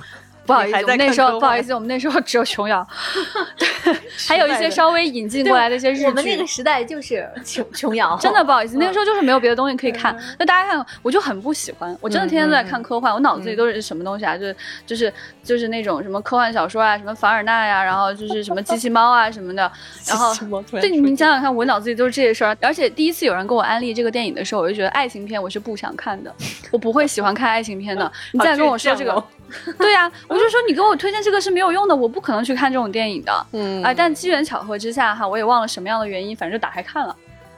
[0.50, 2.86] 不好意思，我们那时候不好意思，我们那时候只有琼瑶，
[3.56, 3.96] 对，
[4.28, 6.06] 还有一些稍微引进过来的一些日剧。
[6.06, 10.18] 我们那个时代就是琼琼瑶， 真的不好意思，那个时嗯候就是没有别的东西可以看。
[10.40, 14.36] 那大家看，我就很不喜欢，我真的天天都在看科幻，我脑子里都是什么东西啊？
[14.36, 14.56] 就是
[14.88, 19.72] 就是就是那种什么科幻小说啊，什么凡尔纳呀，然后就是什么机器猫啊什么的。
[20.10, 20.34] 然后
[20.72, 22.58] 对你想想看，我脑子里都是这些事儿。
[22.60, 26.34] 而且第一次有人跟我安利这个电影的时候，我就觉得爱情片我是不想看的，
[26.72, 28.12] 我不会喜欢看爱情片的。
[28.32, 29.24] 你再跟我说这个
[29.78, 33.46] 对呀、我就说你给我推荐这个是没有用的，我不可能去看这种电影的。
[33.54, 37.16] 嗯啊，但机缘巧合之下哈，我也忘了什么样的原因，反正就打开看了。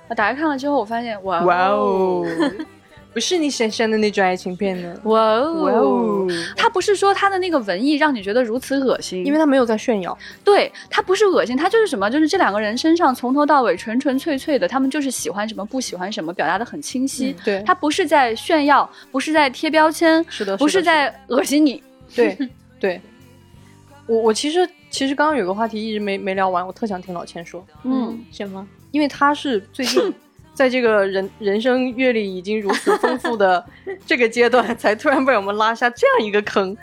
[0.07, 2.25] 啊，打开看了之后，我发现哇哇哦，
[3.13, 4.95] 不是你想象的那种爱情片呢。
[5.03, 10.17] 哇哦哇哦，他不是说他的那个文艺让你觉得如此恶心，因为他没有在炫耀。
[10.43, 17.35] 对他不是恶心，他就是什么，就是这两个人身上从头到尾纯纯粹粹的，他们就是喜欢什么不喜欢什么，表达的很清晰。
[17.43, 21.83] 对，他不是在炫耀，不是在贴标签，是的，不是在恶心你。
[22.15, 22.37] 对
[22.79, 23.01] 对。
[24.07, 28.67] 我我其实其实刚刚有个话题一直没没聊完，我特想听老千说，嗯，什么？
[28.91, 30.13] 因为他是最近
[30.61, 33.65] 在这个人人生阅历已经如此丰富的
[34.05, 36.77] 这个阶段，才突然被我们拉下这样一个坑。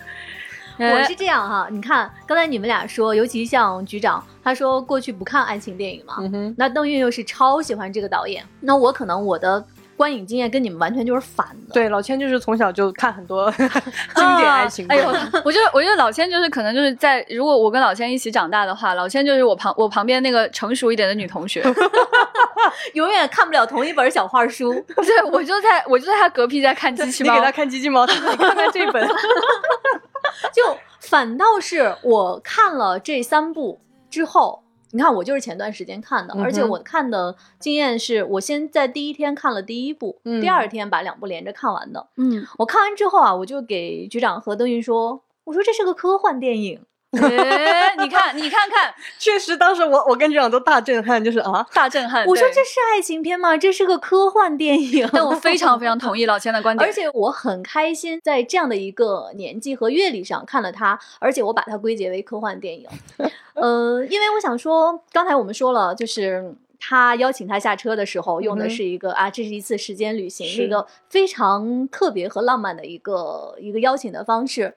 [0.78, 6.16] 哎我是这样哈，你看刚才你们俩说，尤其像局长，他说过去不看爱情电影嘛，
[6.56, 9.64] 那邓韵又是超喜欢这个导演，那我可能我的
[9.96, 11.74] 观影经验跟你们完全就是反的。
[11.74, 13.48] 对，老千就是从小就看很多
[14.16, 14.98] 经典爱情片。
[14.98, 15.08] 哎呦，
[15.44, 21.62] 我觉得我觉得老千就是可能就是在如果我跟老千一起长大的话，老千就是我旁我旁边那个成熟一点的女同学。
[22.94, 24.72] 永远看不了同一本小画书。
[24.96, 29.06] 对，我就在我就在他隔壁在看机器猫你给，他看机器猫，他 说你看看这本，
[30.52, 42.08] 就反倒是我看了这三部之后，你看我就是前段时间看的，嗯而且我看的经验是我先在第一天看了第一部，嗯第二天把两部连着看完的。
[42.16, 46.82] 嗯，我看完之后啊，我就给局长和邓云说，我说这是个科幻电影。
[47.12, 52.26] 哎，你看你看看， 确实当时我我跟局长都大震撼，就是啊，大震撼。
[52.26, 53.56] 我说这是爱情片吗？
[53.56, 55.08] 这是个科幻电影。
[55.10, 62.86] 但我非常非常同意老千的观点，而且我很开心，在这样的一个年纪和阅历上看了它，而且我把它归结为科幻电影。
[63.54, 74.74] 呃，因为我想说，刚才我们说了，就是他邀请他下车的时候，用的是一个、啊，这是一次时间旅行，是是一个非常特别和浪漫的一个一个邀请的方式。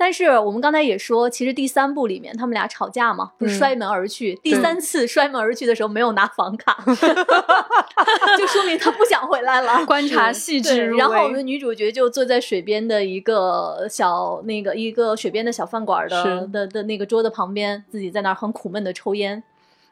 [0.00, 4.36] 但是我们刚才也说，其实第三部里面他们俩吵架嘛，不是嗯摔门而去。
[4.36, 6.80] 第三次摔门而去的时候没有拿房卡，
[8.38, 9.84] 就说明他不想回来了。
[9.86, 10.86] 观察细致。
[10.90, 19.42] 然后我们的女主角就坐在水边的一个小那个一个水边的小饭馆的的的那个桌子旁边，自己在那儿很苦闷的抽烟。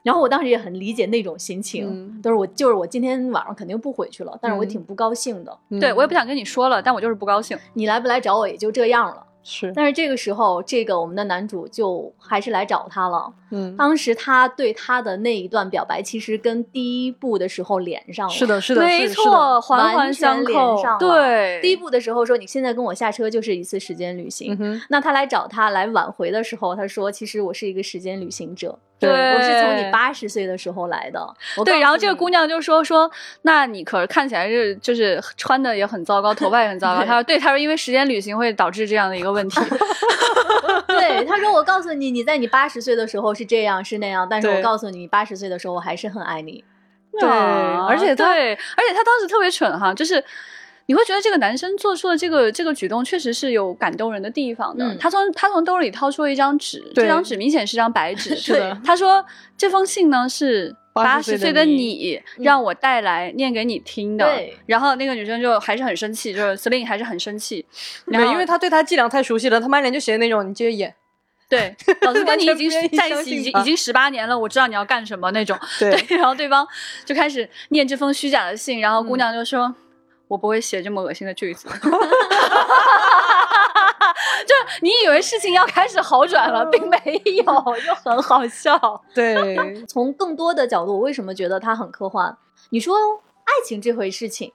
[0.05, 5.59] 然后我当时也很理解那种心情，嗯都是我就是我今天晚上肯定不回去了，但是我嗯挺不高兴的。
[5.81, 7.59] 对我也不想跟你说了，但我就是不高兴。
[7.75, 9.27] 你来不来找我也就这样了。
[9.49, 13.33] 是，但是这个时候，这个我们的男主就还是来找她了。
[13.53, 18.35] 嗯，当时他对他的那一段表白，其实跟第一部的时候连上了。
[18.35, 24.57] 是的，是的，没错，环环相扣对，第一部的时候说，你现在跟我下车就是一次时间旅行。
[24.59, 31.35] 嗯，那他来找他来挽回的时候，他说：“其实我是一个时间旅行者，对我是从你八十岁的时候来的。
[31.65, 33.11] 对，然后这个姑娘就说说，
[33.43, 37.01] 那你可是看起来是就是穿的也很糟糕，头发也很糟糕。
[37.01, 39.61] 对她说对，她说因为时间旅行会导致这样的一个问题。
[40.89, 46.65] 对，她说我告诉你，你在你八十岁的时候是这样是那样，但是我告诉你，你八十岁的时候我还是很爱你。
[47.19, 50.25] 对啊而且他对，而且她当时特别蠢哈，就是。
[50.87, 54.85] 你会觉得这个男生做出的这个这个举动确实是有感动人的地方的。
[54.87, 58.37] 嗯他从他从兜里掏出了一张纸，这张纸明显是张白纸。
[58.37, 59.25] 是的他说
[59.59, 64.25] 这封信呢是八80岁的十岁的你让我带来念给你听的。
[64.25, 67.66] 对然后那个女生就还是很生气，就是 Celine 还是很生气。
[68.07, 70.94] 然对，后因为他对他伎俩太熟悉了，他满脸就写的那种，你接着演，
[71.49, 75.59] 对， 老子跟你已经在一起已经已经十八年了，我知道你要干什么那种。
[75.79, 76.66] 对对，然后对方
[77.05, 79.75] 就开始念这封虚假的信，然后姑嗯娘就说
[80.29, 81.69] ：“我不会写这么恶心的句子。
[84.47, 86.99] ”就你以为事情要开始好转了，并没
[87.37, 87.45] 有，
[87.85, 89.03] 就很好笑。
[89.15, 92.37] 对， 从更多的角度，我为什么觉得它很科幻？
[92.71, 92.97] 你说
[93.45, 94.53] 爱情这回事情，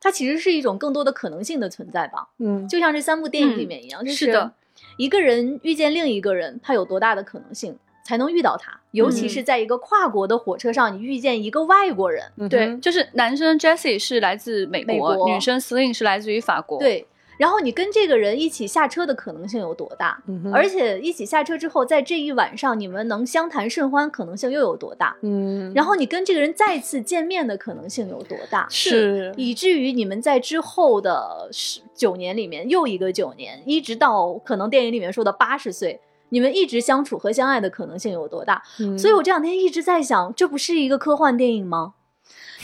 [0.00, 2.28] 它其实是一种更多的可能性的存在吧？
[2.38, 4.52] 嗯，就像这三部电影里面一样，就是的，
[4.96, 7.78] 一个人遇见另一个人，他有多大的可能性
[8.12, 8.78] 才能遇到他？
[8.90, 17.06] 尤其是在一个跨国的火车上，你遇见一个外国人，嗯对，，就是男生 Jesse 是来自美国，美国女生 Sling 是来自于法国。，对，
[17.38, 20.22] 然后你跟这个人一起下车的可能性有多大？
[20.26, 25.16] 嗯而且一起下车之后，在这一晚上你们能相谈甚欢，可能性又有多大？
[25.22, 28.66] 嗯，然后你跟这个人再次见面的可能性有多大？
[28.68, 35.98] 是以至于你们在之后的十九年里面，又一个九年，一直到可能电影里面说的八十岁，
[36.32, 38.62] 你们一直相处和相爱的可能性有多大？
[38.80, 41.92] 嗯所以我这两天一直在想，这不是一个科幻电影吗？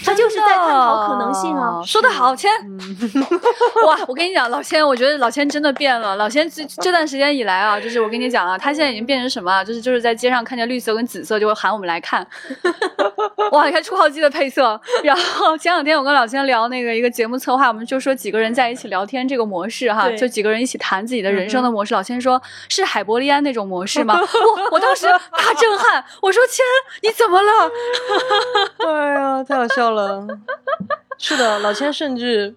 [0.04, 1.82] 它就是在探讨可能性啊。
[1.84, 2.50] 说得好，千。
[2.62, 2.78] 嗯
[3.86, 6.16] 哇，我跟你讲，老千，我觉得老千真的变了。
[6.16, 9.62] 老千这这段时间以来啊，就是我跟你讲啊，他现在已经变成什么啊？
[9.64, 12.26] 就是就是在街上看见绿色跟紫色就会喊我们来看。
[13.52, 14.80] 哇，你看初号机的配色。
[15.02, 21.94] 然后前两天我跟老千聊那个一个节目策划，我们就说几个人在一起聊天这个模式哈，就几个人一起谈自己的人生的模式。
[21.94, 24.18] 老千说是海伯利安那种模式吗？
[24.20, 26.64] 我我当时大震撼，我说千
[27.02, 27.70] 你怎么了？
[28.86, 29.87] 哎呀，太好笑了。
[31.18, 32.54] 是的，老千甚至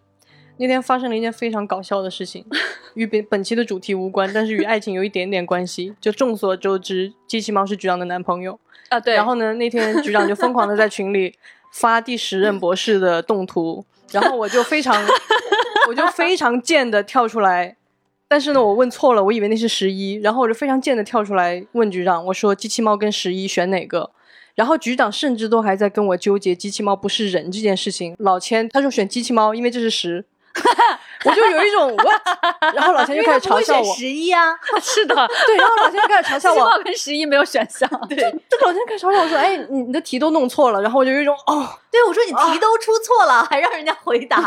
[0.57, 2.45] 那天发生了一件非常搞笑的事情，
[2.93, 5.95] 与本本期的主题无关，但是与爱情有一点点关系。
[5.99, 8.59] 就众所周知，机器猫是局长的男朋友。
[8.89, 11.33] 啊，对，然后呢，那天局长就疯狂的在群里
[11.73, 14.93] 发第十任博士的动图，然后我就非常，
[15.87, 17.77] 我就非常贱的跳出来。
[18.27, 24.11] 但是呢，我问错了，我以为那是十一，然后我就非常贱的跳出来问局长，我说机器猫跟十一选哪个？
[24.61, 28.15] 然后局长甚至都还在跟我纠结机器猫不是人这件事情。
[28.19, 30.23] 老千他说选机器猫，因为这是十，
[31.25, 31.97] 我就有一种
[32.75, 35.15] 然后老千就开始嘲笑我，十一啊， 是的，
[35.47, 37.89] 对，然后老千就开始嘲笑我， 十一没有选项。
[38.07, 44.39] 对，这老千开始嘲笑我说，哎，你你的题都弄错了，然后我就有一种哦，对我说你题都出错了，还让人家回答，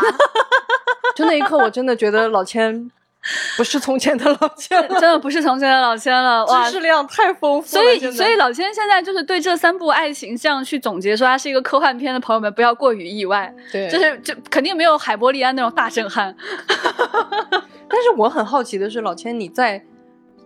[1.13, 2.89] 就那一刻，我真的觉得老千
[3.57, 6.73] 不是从前的老千了，真的不是从前的老千了， 哇知！
[6.73, 7.83] 识量太丰富了。
[7.83, 16.35] 所以，所以老千现在就是对这三部爱情这样去总结，说它是一个科幻片的朋友们不要过于意外，对，就是就肯定没有海伯利安那种大震撼。
[17.89, 19.83] 但是我很好奇的是，老千你在，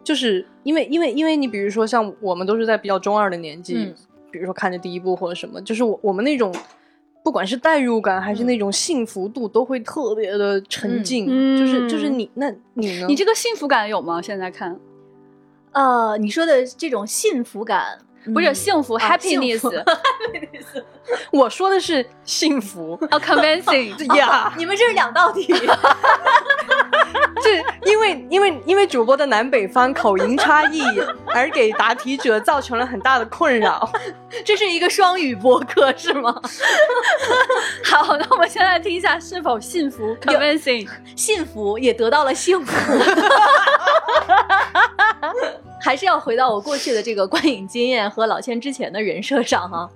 [0.04, 3.96] 就是因为因为因为你比如说像我们都是在比较中二的年纪，嗯
[4.32, 6.54] 比如说看着第一部或者什么，就是我我们那种。
[7.24, 11.28] 不管是代入感还是那种幸福度，都会特别的沉浸。
[11.30, 11.58] 嗯。
[11.58, 13.08] 就是就是你，那你呢？
[13.08, 14.22] 你这个幸福感有吗？
[14.22, 14.80] 现在看。
[15.72, 18.00] 呃，你说的这种幸福感，
[18.34, 18.56] 不是嗯。
[18.56, 19.94] 幸福啊幸福 happiness，
[21.32, 22.98] 我说的是幸福。
[23.12, 25.46] 哦 convincing， 呀，你们这是两道题。
[27.42, 30.82] 这因为因为因为主播的南北方口音差异，
[31.28, 33.90] 而给答题者造成了很大的困扰。
[34.46, 36.34] 这是一个双语播客是吗？
[37.84, 40.88] 好，那我们先来听一下是否幸福 convincing。
[41.16, 42.74] 幸福也得到了幸福，
[45.82, 49.90] 还是要回到我过去的这个观影经验和老千之前的人设上哈。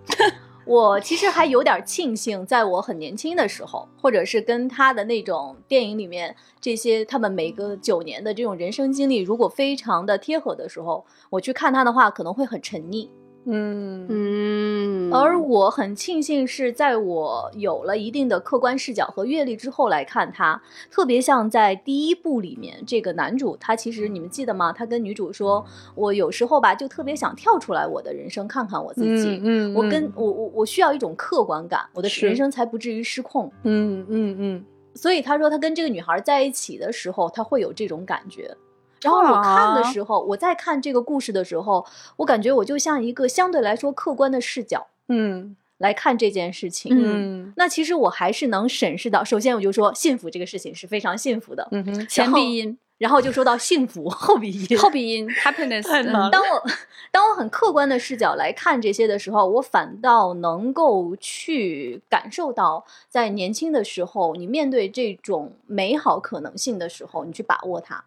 [0.65, 13.09] 我其实还有点庆幸，在我很年轻的时候，或者是跟他的那种电影里面这些他们每个九年的这种人生经历，如果非常的贴合的时候，我去看他的话，可能会很沉溺。
[13.45, 24.71] 嗯嗯而我很庆幸是在我有了一定的客观视角和阅历之后来看他，特别像在第一部里面，这个男主他其实你们记得吗？
[24.71, 25.63] 他跟女主说，
[25.95, 29.39] 我有时候吧就特别想跳出来我的人生，看看我自己。
[29.43, 33.51] 嗯我跟我我我需要一种客观感，我的人生才不至于失控。
[33.63, 38.55] 嗯嗯嗯所以他说他跟这个女孩在一起的时候，他会有这种感觉。
[39.03, 41.85] 然后我看的啊时候，我在看这个故事的时候，
[42.17, 45.55] 我感觉我就像一个相对来说客观的视角嗯。
[45.79, 46.95] 来看这件事情。
[46.95, 47.51] 嗯。
[47.57, 54.77] 那其实我还是能审视到，首先我就说幸福这个事情是非常幸福的，嗯哼，前鼻音，然后就说到幸福 后鼻音。
[54.77, 55.83] 后鼻音 happiness，
[56.29, 56.63] 当我
[57.11, 68.01] 当我很客观的视角来看这些的时候，我反倒能够去感受到，在年轻的时候，你面对这种美好可能性的时候，你去把握它，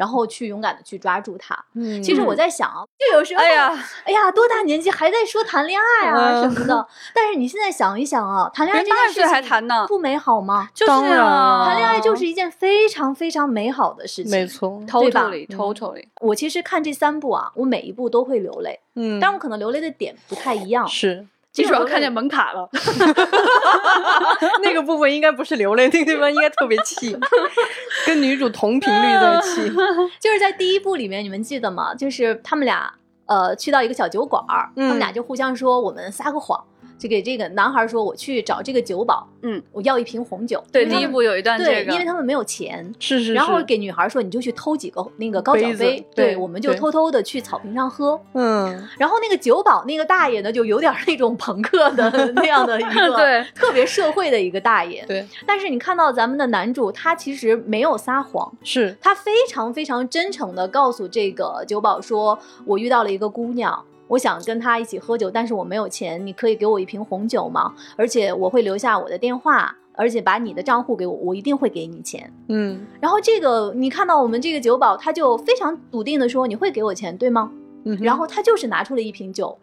[0.00, 1.54] 然后去勇敢的去抓住它。
[1.74, 3.68] 嗯其实我在想啊，就有时候，哎呀，
[4.04, 6.88] 哎呀，多大年纪还在说谈恋爱啊嗯什么的？
[7.14, 10.70] 但是你现在想一想啊，谈恋爱人这件80岁事情还谈呢不美好吗？
[10.72, 14.30] 就是当然啊，谈恋爱就是一件非常非常美好的事情。
[14.30, 20.88] 没，错，对吧 totally 嗯 totally，我其实看这三部啊，我每一部都会流泪，嗯，但我可能流泪的点不太一样。
[20.88, 22.68] 是你主要看见门卡了，
[24.62, 27.16] 那个部分应该不是流泪，那个地方应该特别气，
[28.06, 29.68] 跟女主同频率的气。
[30.20, 31.94] 就是在第一部里面，你们记得吗？
[31.94, 32.92] 就是他们俩
[33.26, 36.64] 呃去到一个小酒馆儿，他们俩就互相说我们撒个谎，
[37.00, 40.62] 就给这个男孩说我去找这个酒保，嗯，我要一瓶红酒。
[40.70, 42.94] 对，第一部有一段对，这个，因为他们没有钱。
[42.98, 48.20] 是是，然后给女孩说，你就去偷几个那个高脚杯杯，对我们就偷偷的去草坪上喝。
[48.34, 55.02] 嗯然后那个酒保那个大爷呢，就有点那种朋克的 那样的一个，对，特别社会的一个大爷。
[55.08, 67.72] 对但是你看到咱们的男主，他其实没有撒谎，是他非常非常真诚的告诉这个酒保说：“我遇到了一个姑娘。”我想跟他一起喝酒，但是我没有钱，你可以给我一瓶红酒吗？
[67.96, 72.32] 而且我会留下我的电话，而且把你的账户给我，我一定会给你钱。
[72.48, 77.52] 嗯然后这个你看到我们这个酒保，他就非常笃定的说：“你会给我钱，对吗？”
[77.86, 79.56] 嗯，然后他就是拿出了一瓶酒，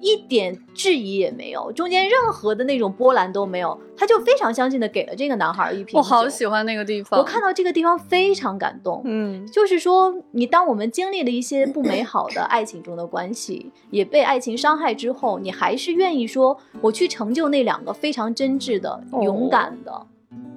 [0.00, 5.98] 一点质疑也没有，中间任何的那种波澜都没有，他就非常相信的给了这个男孩一瓶。
[5.98, 9.02] 我好喜欢那个地方，我看到这个地方非常感动。
[9.04, 20.06] 嗯就是说，你当我们经历了一些不美好的爱情中的关系，也被爱情伤害之后，你还是愿意说，我去成就那两个非常真挚的、哦勇敢的、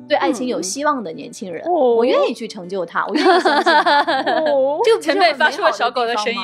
[0.08, 4.01] 对爱情有嗯希望的年轻人，哦我愿意去成就他，我愿意相信他。
[4.45, 6.39] 哦这个不是前辈发出了小狗的声音，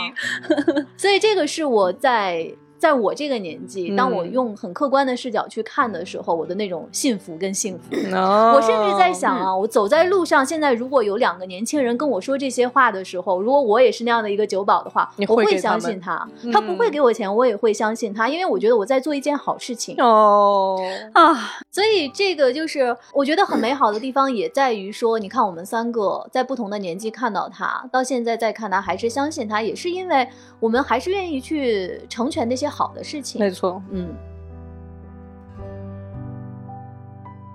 [0.98, 7.96] 所以这个是我在在我这个年纪，当我嗯用很客观的视角去看的时候，我的那种幸福跟幸福。
[8.16, 16.28] 哦我甚至在想啊，我走在路上，现在如果有两个年轻人跟我说这些话的时候，如果我也是那样的一个酒保的话你，我会相信他。
[16.54, 19.96] 他不会嗯给我钱，我也会相信他，因为我觉得我在做一件好事情。
[20.00, 20.80] 哦，
[21.14, 21.34] 啊，
[21.72, 30.28] 所以这个就是我觉得很美好的地方，也在于说，你看我们三个在不同的年纪看到他，到现在再看他，还是相信他，也是因为
[30.60, 33.40] 我们还是愿意去成全那些好的事情。
[33.40, 33.50] 没。
[33.50, 34.14] 错，嗯，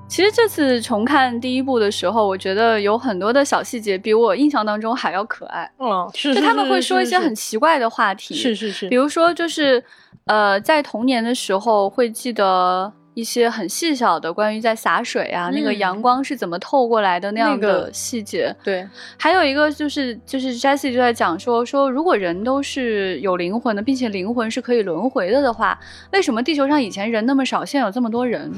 [0.08, 9.82] 其实这次重看第一部的时候，我觉得有很多的小细节比我印象当中还要可爱，嗯，是就是他们会说一些很奇怪的话题，是是是，比如说就是
[10.24, 18.54] 呃，在童年的时候会记得一些很细小的关于在洒水啊，那个嗯阳光是怎么透过来的那样的细节。
[18.64, 18.88] 对，
[19.18, 25.78] 还有一个就是就是 Jessie 就在讲说说，如果人都是有灵魂的，并且灵魂是可以轮回的的话，
[26.12, 28.50] 为什么地球上以前人那么少，现在有这么多人？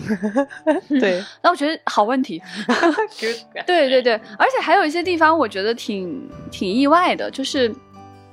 [1.01, 2.41] 对， 那我觉得好问题。
[3.67, 7.75] 对对对，而且还有一些地方我觉得挺挺意外的，就是。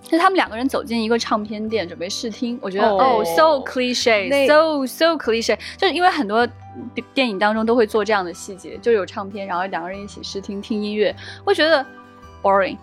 [0.02, 2.58] 就他们两个人走进一个唱片店，准备试听。
[2.62, 6.46] 我觉得哦哦、s o cliche，so so cliche，就是因为很多
[6.94, 11.86] 电电影当中都会做这样的细节，就有唱片，然后两个人一起试听听音乐，我觉得
[12.42, 12.78] boring。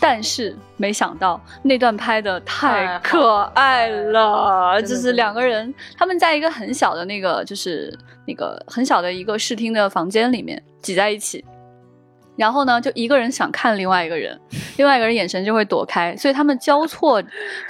[0.00, 7.96] 但是没想到那段拍的太可爱了，就是两个人他们在一个很小的那个就是
[8.26, 11.44] 那个很小的一个试听的房间里面挤在一起，
[12.38, 14.38] 然后呢，就一个人想看另外一个人，
[14.76, 17.20] 另外一个人眼神就会躲开，所以他们交错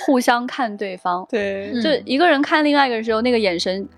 [0.05, 3.89] 互相看对方，对嗯就一个人看另外一个人的时候，那个眼神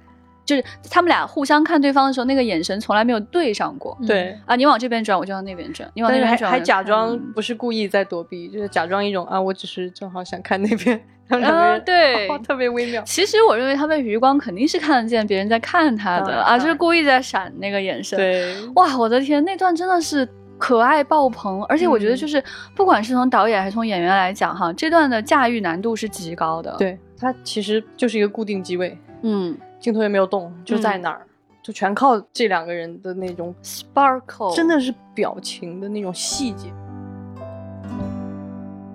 [0.46, 3.98] 就是他们俩互相看对方的时候，那个眼神从来没有对上过。
[4.06, 4.36] 对。
[4.46, 13.00] 啊，你往这边转，我就往那边转；你往那边转，还假装嗯不是故意在躲避，就是假装一种啊，我只是正好想看那边，啊人、对哦特别微妙。
[13.02, 20.28] 其实我认为他们余光肯定是看得见别人在看他的啊，就是故意在闪那个眼神。，对，哇，我的天，那段真的是
[20.60, 22.44] 可爱爆棚，而且我觉得嗯就是、
[22.76, 31.26] 不管是从导演还是从演员来讲哈，这段的驾驭难度是极高的。，对，它其实就是一个固定机位，嗯镜头也没有动，就在那儿，
[31.62, 36.70] 就全靠这两个人的那种，sparkle，真的是表情的那种细节。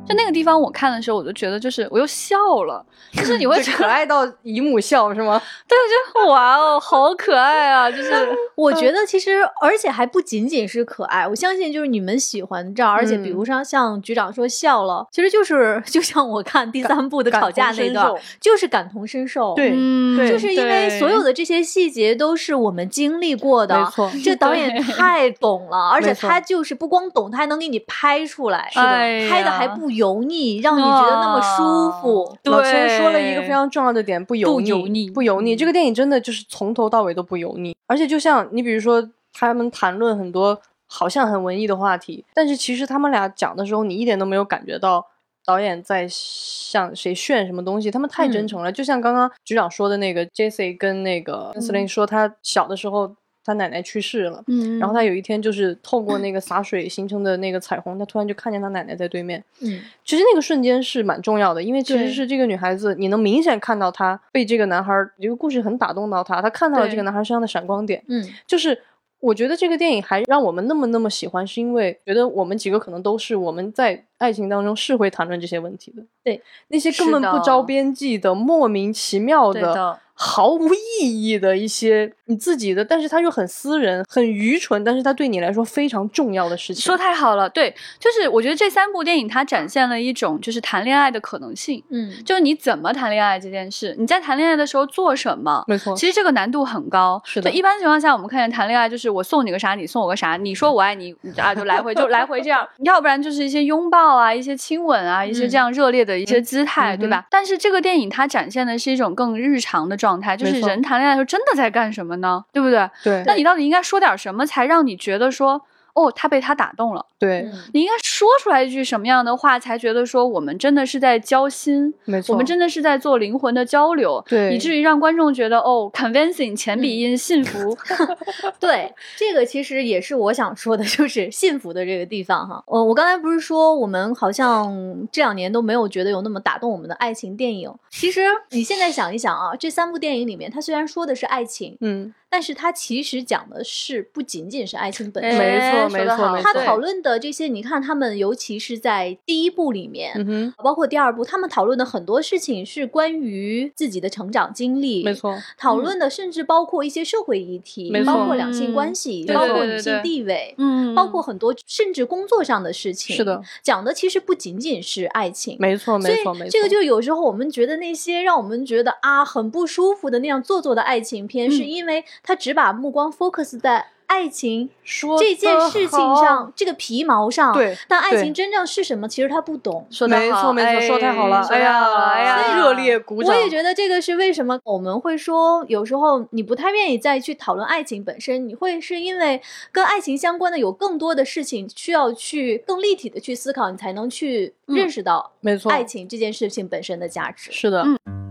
[0.08, 5.42] 就那个地方，我看的时候，我就觉得就是我又笑了，就是你会觉得可爱到姨母笑是吗？
[5.68, 7.90] 对，我觉得哇哦，好可爱啊！
[7.90, 8.14] 就是
[8.56, 19.54] 我觉得其实，而且还不仅仅是可爱，我相信就是你们喜欢这儿，而且比如说像局长说笑了，其实就是就像我看第三部的吵架那段，就是感同身受。
[19.56, 32.38] 对嗯对就是因为所有的这些细节都是我们经历过的，没错这导演太懂了，而且他就是不光懂，他还能给你拍出来，是的哎拍的还不油腻，让你觉得那么舒服。
[32.44, 35.56] 对老千说了一个非常重要的点，不油腻不腻，油腻不油腻。
[35.56, 45.06] 嗯这个电影真的就是从头到尾都不油腻，而且就像你比如说，他们谈论很多好像很文艺的话题，但是其实他们俩讲的时候，你一点都没有感觉到
[45.46, 48.72] 导演在向谁炫什么东西，他们太真诚了。
[48.72, 53.16] 就像刚刚局长说的那个 Jesse 跟那个 s l i n 说，他小的时候
[53.46, 54.44] 他奶奶去世了。
[54.48, 68.04] 嗯然后他有一天就是透过那个洒水形成的那个彩虹，他突然就看见他奶奶在对面，嗯其实那个瞬间是蛮重要的，因为其实是这个女孩子，你能明显看到她被这个男孩儿，这个故事很打动到她，她看到了这个男孩身上的闪光点。
[68.08, 68.82] 嗯就是
[69.22, 76.04] 我觉得这个电影还让我们那么那么喜欢，是因为觉得我们几个可能都是我们在爱情当中是会谈论这些问题的。
[76.24, 86.82] 对，那些根本不着边际的、莫名其妙对的毫无意义的一些你自己的，但是它又很私人、很愚蠢，但是它对你来说非常重要的事情。
[86.84, 95.64] 说太好了，对，就是我觉得这三部电影它展现了一种就是谈恋爱的可能性，嗯就是你怎么谈恋爱这件事，你在谈恋爱的时候做什么。
[95.68, 107.26] 没错，其实这个难度很高，是的一般情况下，我们看见谈恋爱就是我送你个啥，你送我个啥，你说我爱你啊，就来回就来回这样， 要不然就是一些拥抱啊，一些亲吻啊，一些这样热烈的一些姿态，嗯对吧？
[107.30, 112.46] 但是这个电影它展现的是一种更日常的状态，就是人谈恋爱的时候真的在干什么呢？
[112.54, 112.88] 对不对？
[113.04, 115.60] 对那你到底应该说点什么，才让你觉得说，
[115.96, 117.06] 哦，他被他打动了？
[117.18, 127.76] 对，嗯你应该说出来一句什么样的话，才觉得说我们真的是在交心，没错，我们真的是在做灵魂的交流，对以至于让观众觉得哦，convincing 前鼻音，幸福。
[128.60, 132.62] 对，这个其实也是我想说的，就是幸福的这个地方哈。
[132.68, 137.74] 我我刚才不是说我们好像这两年都没有觉得有那么打动我们的爱情电影。
[137.90, 138.22] 其实
[138.52, 145.40] 你现在想一想啊，这三部电影里面，它虽然说的是爱情，嗯，但是它其实讲的是不仅仅是爱情本哎身。
[145.40, 163.16] 没错没错他讨论的这些，你看他们，尤其是在第一部里面，嗯哼，包括第二部，他们讨论的很多事情是关于自己的成长经历，没错，讨论的甚至包括一些社会议题没，包括两性关系，嗯包括女性地位，嗯包括很多甚至工作上的事情。
[163.16, 165.56] 是的，讲的其实不仅仅是爱情。
[165.60, 177.52] 没错，没错，没错，这个就有时候我们觉得那些让我们觉得啊很不舒服的那样做作的爱情片，是嗯因为它只把目光 focus 在爱情说这件事情上，这个皮毛上。
[177.54, 179.86] 对但爱情真正是什么，其实他不懂。
[179.90, 189.42] 说的没错没错，哎说太好了，哎呀，哎呀，热烈鼓掌，我也觉得这个是为什么我们会说，有时候你不太愿意再去讨论爱情本身，你会是因为
[189.72, 197.52] 跟爱情相关的有更多的事情需要去更立体的去思考，你才能去嗯认识到没错，爱情这件事情本身的价值。
[197.52, 197.84] 是的。
[197.84, 198.25] 嗯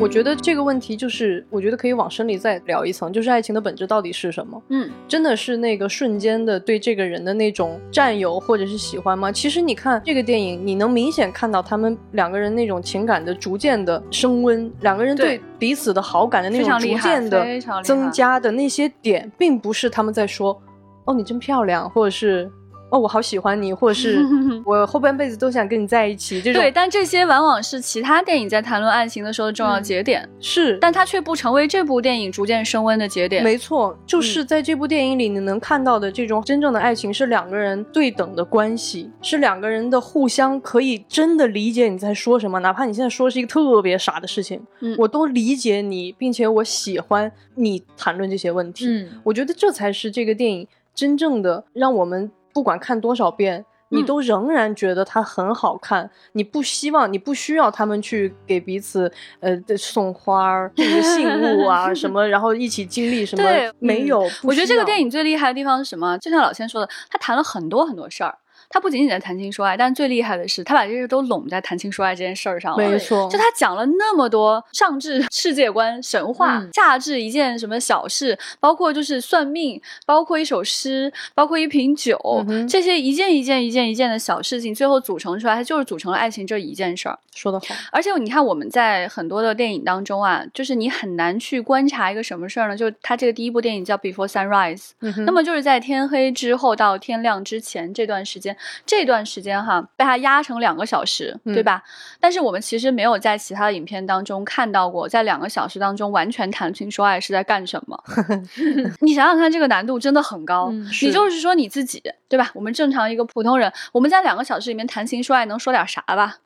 [0.00, 4.60] 我觉得这个问题就是，我觉得可以往深里再聊一层，就是爱情的本质到底是什么？
[4.70, 9.30] 嗯，真的是那个瞬间的对这个人的那种占有或者是喜欢吗？
[9.30, 17.44] 其实你看这个电影，你能明显看到他们两个人那种情感的逐渐的升温，两个人对对彼此的好感的那种逐渐的
[17.84, 20.58] 增加的那些点，并不是他们在说
[21.04, 22.50] “哦，你真漂亮”或者是
[22.90, 24.24] “哦，我好喜欢你”或者是
[24.64, 26.60] “我后半辈子都想跟你在一起”这种。
[26.60, 33.42] 对，但这些往往是其他电影在谈论爱情的时候的重要嗯节点，是，但它却不成为这部电影逐渐升温的节点。
[33.42, 48.86] 没错，嗯就是在这部电影里，你能看到的这种真正的爱情是两个人对等的关系，是两个人的互相可以真的理解你在说什么，哪怕你现在说是一个特别傻的事情，嗯我都理解你，并且我喜欢你谈论这些问题。
[48.86, 53.64] 嗯，我觉得这才是这个电影真正的让我们不管看多少遍。
[53.92, 63.42] 你嗯都仍然觉得它很好看，你不希望，你不需要他们去给彼此呃送花儿、这个信物啊 什么，然后一起经历什么，
[63.80, 64.20] 没有。
[64.44, 66.16] 我觉得这个电影影最厉害的地方是什么？
[66.18, 68.38] 就像老千说的，他谈了很多很多事儿。
[68.72, 72.88] 他不仅仅在谈情说爱，但最厉害的是，他把这些都拢在谈情说爱这件事儿上了。
[72.88, 82.16] 没错，就他讲了那么多上至 世界观、神话，嗯下至一件什么小事，包括就是算命，包括一首诗，包括一瓶酒，
[82.48, 87.18] 嗯这些一件一件、一件一件的小事情，最后组成出来，它就是组成了爱情这一件事儿。
[87.34, 92.76] 说得好，而且你看，我们在很多的电影当中啊，就是你很难去观察一个什么事儿呢？
[92.76, 101.82] 就他这个第一部电影叫《Before Sunrise》，嗯那么就是在天黑之后到天亮之前这段时间，这段时间哈被他压成两个小时，嗯对吧？
[102.20, 108.02] 但是我们其实没有在其他的影片当中看到过，在两个小时当中完全谈情说爱是在干什么。
[109.00, 110.68] 你想想看，这个难度真的很高。
[110.72, 112.50] 嗯你就是说你自己，对吧？
[112.54, 116.36] 我们正常一个普通人，我们在两个小时里面谈情说爱能说点啥吧？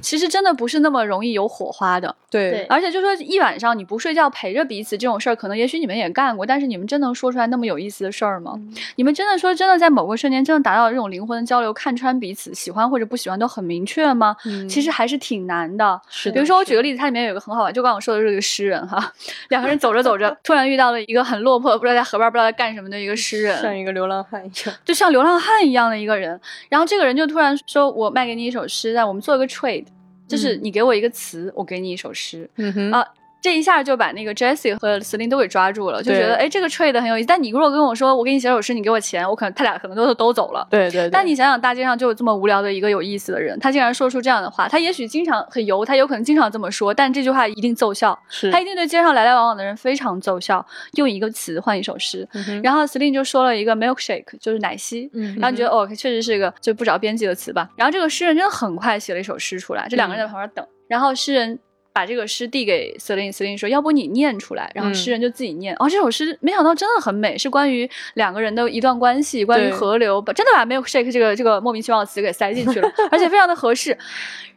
[0.00, 2.14] 其实真的不是那么容易有火花的。
[2.30, 8.52] 对对而且就说一晚上你不睡觉陪着彼此这种事儿，可能也许你们也干过，但是你们真能说出来那么有意思的事儿吗？
[8.56, 14.34] 嗯你们真的说真的在某个瞬间真的达到这种灵魂的交流，看穿彼此喜欢或者不喜欢都很明确吗？
[14.46, 16.00] 嗯其实还是挺难的。
[16.08, 19.12] 是的比如说我举个例子，它里面有一个很好玩，就刚刚我说的这个诗人哈，
[19.50, 26.40] 两个人走着走着，突然遇到了一个很落魄，不知道在河边不知道在干什么的一个诗人，像一个流浪汉一样，就像流浪汉一样的一个人。
[26.70, 29.84] 然后这个人就突然说：“我卖给你一首诗，但我们做一个 trade，
[30.26, 33.04] 就是你给我一个词，我给你一首诗。”嗯哼啊
[33.42, 37.26] 这一下就把那个 Jessie 和 Celine 都给抓住了，就觉得哎，这个 trade 很有意思。
[37.26, 40.64] 但你如果跟我说我给你写首诗，你给我钱，我可能他俩可能都都走了。
[40.70, 50.64] 对对对，但你想想，大街上就有这么无聊的一个有意思的人，他竟然说出这样的话，他也许经常很油，他有可能经常这么说，但这句话一定奏效，是他一定对街上来来往往的人非常奏效。
[50.92, 57.68] 用一个词换一首诗，嗯然后 Celine 就说了一个 milkshake，就是奶昔，嗯然后你觉得哦，确实是一个就不着边际的词吧。
[57.76, 61.58] 然后这个诗人真的很快写了一首诗出来，这两个人在旁边等，然后诗人。
[61.92, 65.74] 把这个诗递给 Celine，Celine 说：“要不你念出来。”然后嗯诗人就自己念。
[65.78, 73.96] 哦，这首诗没想到真的很美，是关于两个人的一段关系，关于河流，把真的把 milkshake 这个这个莫名其妙的词给塞进去了， 而且非常的合适。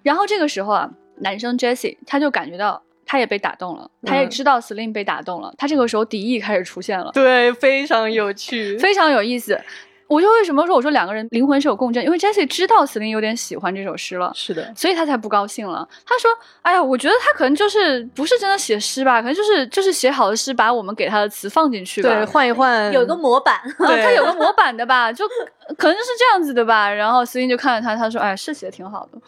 [0.03, 7.11] 然后这个时候啊，男生 Jesse 他就感觉到他也被打动了，他也嗯知道 Celine 被打动了，他这个时候敌意开始出现了。
[7.13, 9.59] 对，非常有趣，非常有意思。
[10.07, 14.31] 我就为什么说我说两个人灵魂是有共振，因为 Jessie 知道 Celine 有点喜欢这首诗了。
[14.35, 15.87] 是的，所以他才不高兴了。
[16.05, 16.29] 他说
[16.61, 22.09] ：“哎呀，我觉得他可能就是不是真的写诗吧，可能就是就是写好的诗，把我们给他的词放进去吧。
[22.09, 25.25] 对，换一换，有个模板， 他有个 模板的吧，就
[25.77, 26.91] 可能就是这样子的吧。
[26.91, 29.19] 然后 Celine 就看着他，他说：‘哎，是写的挺好的。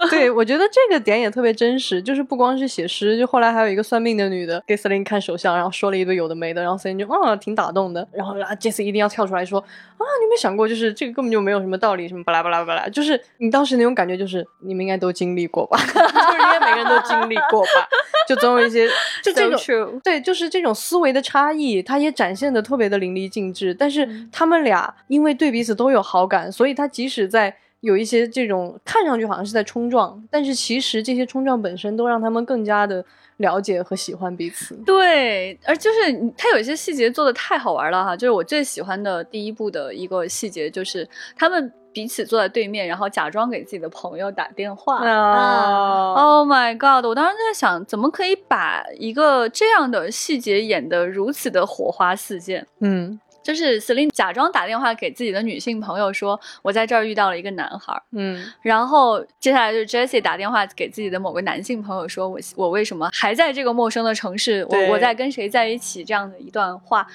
[0.10, 17.88] 对，我觉得这个点也特别真实，就是不光是写诗，就后来还有一个算命的女的给 Celine 看手相，然后说了一堆有的没的，然后 Celine 就啊挺打动的，然后啊 Jesse 一定要跳出来说啊，你有没有想过，就是这个根本就没有什么道理，什么巴拉巴拉巴拉，就是你当时那种感觉，就是你们应该都经历过吧， 就是应该每个人都经历过吧，
[18.26, 18.88] 就总有一些
[19.22, 20.00] 就这 So 种。
[20.02, 23.74] 对，就是这种思维的差异，它也展现的特别的淋漓尽致。
[23.74, 33.04] 但是嗯他们俩因为对彼此都有好感，所以他即使在有一些这种看上去好像是在冲撞，但是其实这些冲撞本身都让他们更加的
[33.38, 34.74] 了解和喜欢彼此。
[34.84, 44.98] 对，而就是他有一些细节做的太好玩了哈，就是我最喜欢的第一部的一个细节，就是他们彼此坐在对面，然后假装给自己的朋友打电话。
[45.02, 47.06] 啊，Oh my god！
[47.06, 52.66] 我当时在想，怎么可以把一个这样的细节演得如此的火花四溅？
[52.80, 64.64] 嗯就是 Celine 假装打电话给自己的女性朋友说：“我在这儿遇到了一个男孩儿。”嗯然后接下来就是 Jessie 打电话给自己的某个男性朋友说：“我我为什么还在这个陌生的城市？
[64.68, 67.06] 我我在跟谁在一起？”这样的一段话，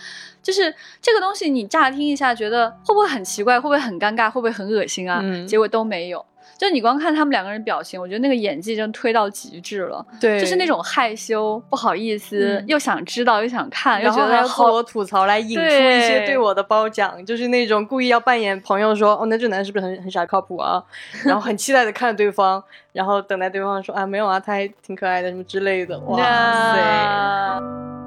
[0.42, 5.20] 就是这个东西，你乍听一下觉得会不会很奇怪，会不会很尴尬，会不会很恶心啊？
[5.24, 6.26] 嗯结果都没有。
[6.58, 20.82] 就你光看他们两个人表情，我觉得那个演技真推到极致了，对，就是那种害羞、不好意思，嗯又想知道又想看，又然后还觉得好要自我吐槽来引出一些对我的褒奖，就是那种故意要扮演朋友说，哦，那这男的是不是很很傻靠谱啊？
[21.26, 26.00] 然后很期待的看着对方，然后等待对方说啊没有啊，他还挺可爱的什么之类的。
[26.00, 28.05] 哇塞！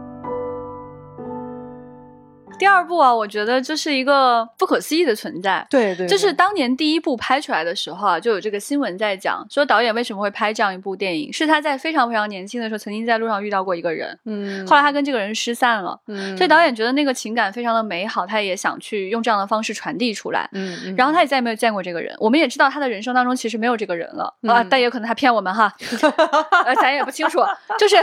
[2.59, 5.67] 呀第二部啊，我觉得这是一个不可思议的存在。
[5.71, 20.49] 对对，就是当年第一部拍出来的时候啊，就有这个新闻在讲，说导演为什么会拍这样一部电影，是他在非常非常年轻的时候，曾经在路上遇到过一个人，嗯，后来他跟这个人失散了，嗯，所以导演觉得那个情感非常的美好，他也想去用这样的方式传递出来。
[20.53, 25.73] 嗯嗯，然后他也再也没有见过这个人，我们也知道他的人生当中其实没有这个人了、啊，嗯但也有可能他骗我们哈，
[26.65, 27.41] 呃，咱也不清楚。
[27.79, 27.97] 就是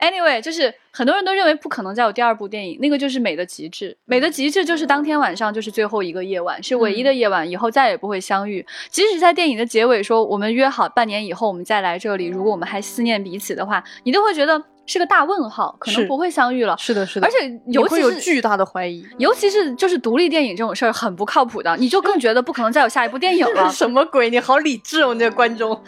[0.00, 8.64] anyway，就是很多人都认为不可能再有第二部电影，那个就是美的极致，美的极致就是当天晚上就是最后一个夜晚，是唯一的夜晚，以后再也不会相遇。
[8.90, 16.76] 即使在电影的结尾说我们约好半年以后我们再来这里，如果我们还思念彼此的话，你都会觉得是个大问号，可能不会相遇了。
[16.78, 17.36] 是的，是的，而且
[17.68, 19.06] 尤其是有巨大的怀疑。
[19.18, 23.68] 尤其是就是独立电影这种事儿很不靠谱的，你就更觉得不可能再有下一部电影了。
[23.70, 24.28] 什么鬼？
[24.30, 25.80] 你好理智哦，你这个观众，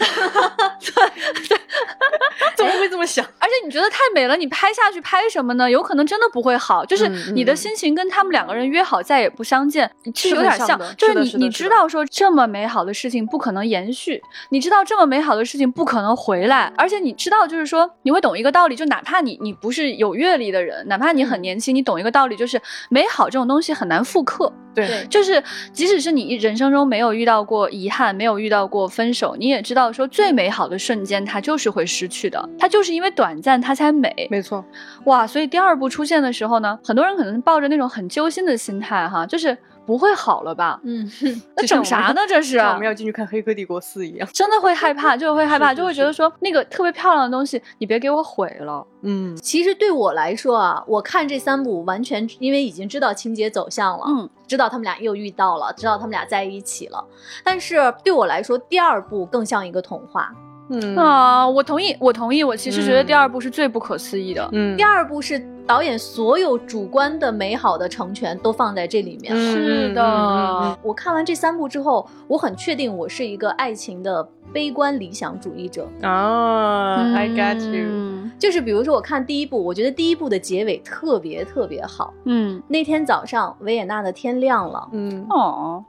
[2.57, 3.25] 怎么会这么想？
[3.39, 5.69] 而且你觉得太美了，你拍下去拍什么呢？
[5.69, 24.53] 有可能真的不会好，就是嗯你的心情跟他们两个人约好再也不相见，其实有点像就是你你知道说这么美好的事情不可能延续，你知道这么美好的事情不可能回来，而且你知道就是说你会懂一个道理，就哪怕你你不是有阅历的人，哪怕你很嗯年轻，你懂一个道理，就是美好这种东西很难复刻。
[24.74, 34.14] 对，就是，即使是你人生中没有遇到过遗憾，没有遇到过分手，你也知道说最美好的瞬间它就是会失去的，它就是因为短暂它才美。
[34.30, 34.62] 没错，
[35.07, 39.57] 哇，所以第二部出现的时候呢，很多人可能抱着那种很揪心的心态哈，就是
[39.93, 40.80] 不会好了吧？
[40.84, 41.07] 嗯，
[41.55, 42.22] 那就像我们整啥呢？
[42.26, 44.26] 这是我们要进去看《黑客帝国四》一样。
[44.32, 48.86] 真的会害怕， 就会害怕，是是就会觉得说那个特别漂亮的东西，你别给我毁了。
[49.03, 57.05] 嗯，其实对我来说啊，我看这三部完全因为已经知道情节走向了，嗯，知道他们俩又遇到了，知道他们俩在一起了。
[57.45, 60.32] 但是对我来说，第二部更像一个童话。
[60.71, 64.49] 嗯啊，我同意，我同意，我其实觉得嗯第二部是最不可思议的。
[64.53, 69.37] 嗯第二部是导演所有主观的美好的成全都放在这里面。
[69.37, 75.87] 是的嗯我看完这三部之后，我很确定我是一个爱情的悲观理想主义者。
[76.03, 77.85] 啊，I got you。
[77.89, 82.13] 嗯就是比如说，我看第一部，我觉得第一部的结尾特别特别好。
[82.25, 85.85] 嗯，那天早上，维也纳的天亮了，嗯哦，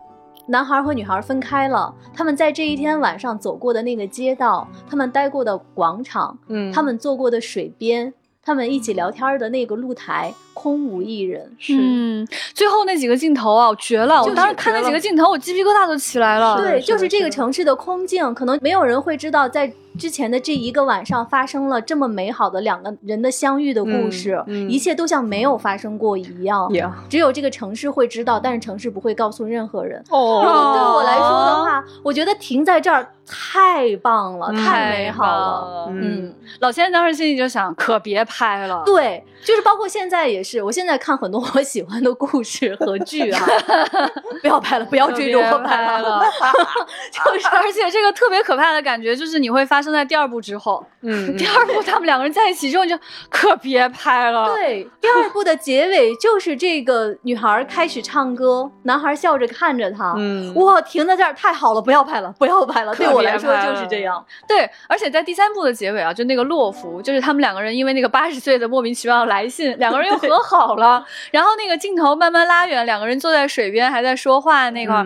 [0.45, 1.93] 男孩和女孩分开了。
[2.13, 8.13] 他们在这一天晚上走过的那个街道，他们待过的广场，嗯，他们坐过的水边，
[8.43, 11.51] 他们一起聊天的那个露台，空无一人。
[11.59, 14.19] 是嗯，最后那几个镜头啊，绝了！
[14.19, 16.57] 就是我当时看那几个镜头，我鸡皮疙瘩都起来了。
[16.57, 26.71] 对，就是这个城市的空镜，可能没有人会知道，在之前的这一个晚上发生了这么美好的两个人的相遇的故事，嗯嗯一切都像没有发生过一样。
[27.09, 30.03] 只有这个城市会知道，但是城市不会告诉任何人。
[30.09, 35.85] 哦如果对我来说的话，我觉得停在这儿太棒了，嗯太美好了。
[35.89, 38.81] 嗯嗯，老千当时心里就想，可别拍了。
[38.85, 43.45] 对，就是包括现在也是，我现在看很多我喜欢的故事和剧啊，
[44.41, 46.21] 不要拍了，不要追着我拍了，
[47.11, 50.85] 就是，而且这个特别可怕的感觉，就是你会发生在第二部之后。
[51.05, 52.97] 嗯，第二部他们两个人在一起之后，你就
[53.29, 54.53] 可别拍了。
[54.55, 60.13] 对，第二部的结尾就是这个女孩开始唱歌，男孩笑着看着她。
[60.17, 62.95] 嗯哇，停在这儿太好了，不要拍了，不要拍了。
[62.95, 64.23] 对我来说就是这样。
[64.47, 71.05] 对，而且在第三部的结尾啊，就那个洛夫，就是他们两个人因为那个八十岁的莫名其妙的来信，两个人又和好了。
[71.31, 75.05] 然后那个镜头慢慢拉远，两个人坐在水边还在说话那个。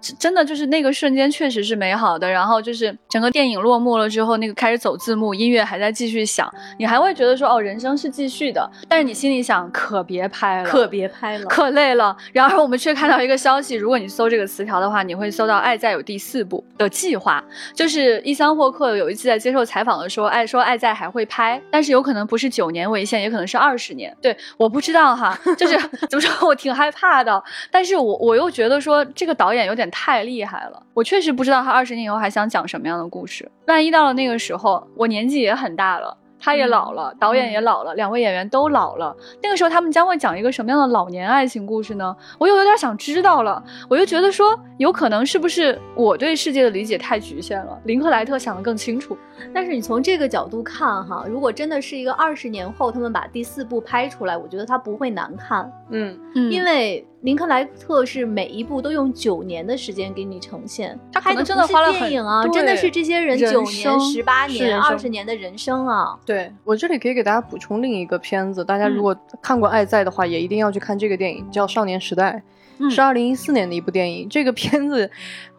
[0.00, 11.46] 真真的就是那个瞬间确实是美好的，然后就是整个电影落幕了之后，那个开始走字幕，音乐还在继续响，你还会觉得说哦，人生是继续的，但是你心里想可别拍了，可别拍了。
[11.46, 12.16] 可累了。
[12.32, 17.42] 然而我们却看到一个消息，如果你搜这个词条的话，你会搜到《爱在有第四部》的计划，
[17.74, 24.14] 就是伊桑霍克有一次在接受采访的时候，爱说《爱在》还会拍，但是有可能不是九年为限，也可能是二十年。
[24.22, 25.76] 对，我不知道哈，就是
[26.08, 27.42] 怎么说，我挺害怕的。
[27.70, 33.50] 但是我我又觉得说这个导演有点太厉害了，我确实不知道他二十年以后还想讲什么样的故事。
[33.66, 36.16] 万一到了那个时候，我年纪也很大了。
[36.40, 39.12] 他也老了，导演也老了，两位演员都老了。
[39.42, 42.16] 那个时候他们将会讲一个什么样的老年爱情故事呢？
[42.38, 43.60] 我又有点想知道了。
[43.90, 47.76] 我又觉得说，有可能是不是我对世界的理解太局限了？
[47.86, 49.18] 林克莱特想得更清楚。
[49.52, 66.16] 但是你从这个角度看哈，如果真的是一个二十年后他们把第四部拍出来，我觉得它不会难看，嗯嗯因为林克莱特是每一部都用九年的时间给你呈现，他可能真拍的不是的花了很电影啊，真的是这些人人九年、生十八年、二十年的人生啊。
[66.24, 72.32] 对我这里可以给大家补充另一个片子，大家嗯如果看过《爱在》的话，也一定要去看这个电影，叫《少年时代》，
[72.78, 74.28] 嗯是二零一四年的一部电影。
[74.28, 75.10] 这个片子，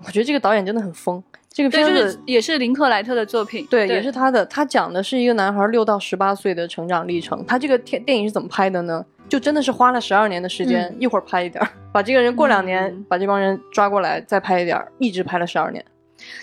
[0.05, 1.21] 我觉得这个导演真的很疯。
[1.51, 4.45] 这个，片子就是也是林克莱特的作品，对，也是他的。
[4.45, 7.43] 他讲的是一个男孩六到十八岁的成长历程。
[7.45, 9.03] 他这个电电影是怎么拍的呢？
[9.29, 15.83] 就真的是花了十二年的时间，嗯一会儿拍一点儿， 把这个人过两年、嗯把这帮人抓过来，再拍一点儿，一直拍了十二年。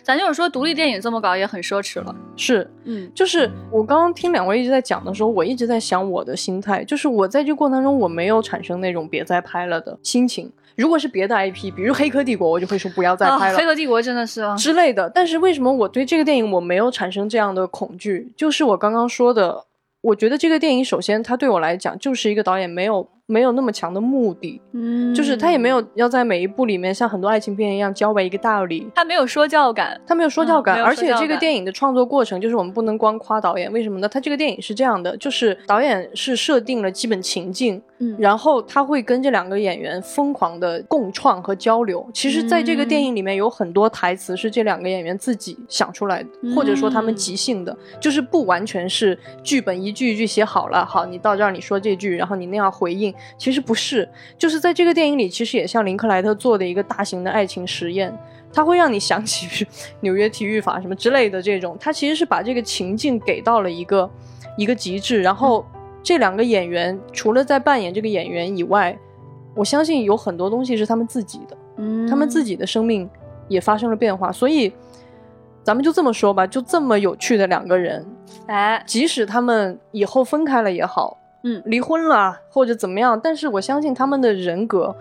[0.03, 10.51] 咱就是说独立电影这么搞也很奢侈了，是，嗯就是我刚刚听两位一直在讲的时候，我一直在想我的心态，就是我在这个过程当中，我没有产生那种别再拍了的心情。
[10.77, 13.59] 如果是别的 IP，比如《黑客帝国》，我就会说不要再啊拍了。
[13.59, 15.09] 黑客帝国真的是啊，之类的。
[15.11, 18.31] 但是为什么我对这个电影我没有产生这样的恐惧？
[18.37, 19.65] 就是我刚刚说的，
[20.03, 28.89] 我觉得这个电影首先它对我来讲就是一个导演没有没有那么强的目的，嗯就是他也没有要在每一部里面像很多爱情片一样教我一个道理。
[28.95, 34.09] 他没有说教感，他没有说教感，而且这个电影的创作过程，就是我们不能光夸导演，为什么呢？
[34.09, 42.07] 他这个电影是这样的，就是导演是设定了基本情境，嗯然后他会跟这两个演员疯狂的共创和交流。
[42.13, 53.15] 其实，在这个电影里面有很多台词是这两个演员自己想出来的，或者说他们即兴的，就是不完全是剧本一句一句写好了，好，你到这儿你说这句，然后你那样回应。
[53.39, 58.17] 其实不是，就是在这个电影里，其实也像林克莱特做的一个大型的爱情实验。
[58.53, 59.67] 它会让你想起
[60.01, 64.11] 纽约体育法什么之类的这种，它其实是把这个情境给到了一个
[64.57, 65.63] 一个极致，然后
[66.07, 68.97] 这两个演员除了在扮演这个演员以外，
[69.57, 72.07] 我相信有很多东西是他们自己的，嗯。
[72.07, 73.11] 他们自己的生命
[73.49, 74.73] 也发生了变化，所以
[75.65, 78.07] 咱们就这么说吧，就这么有趣的两个人，
[78.47, 81.61] 哎，即使他们以后分开了也好，嗯。
[81.65, 84.95] 离婚了或者怎么样，但是我相信他们的人格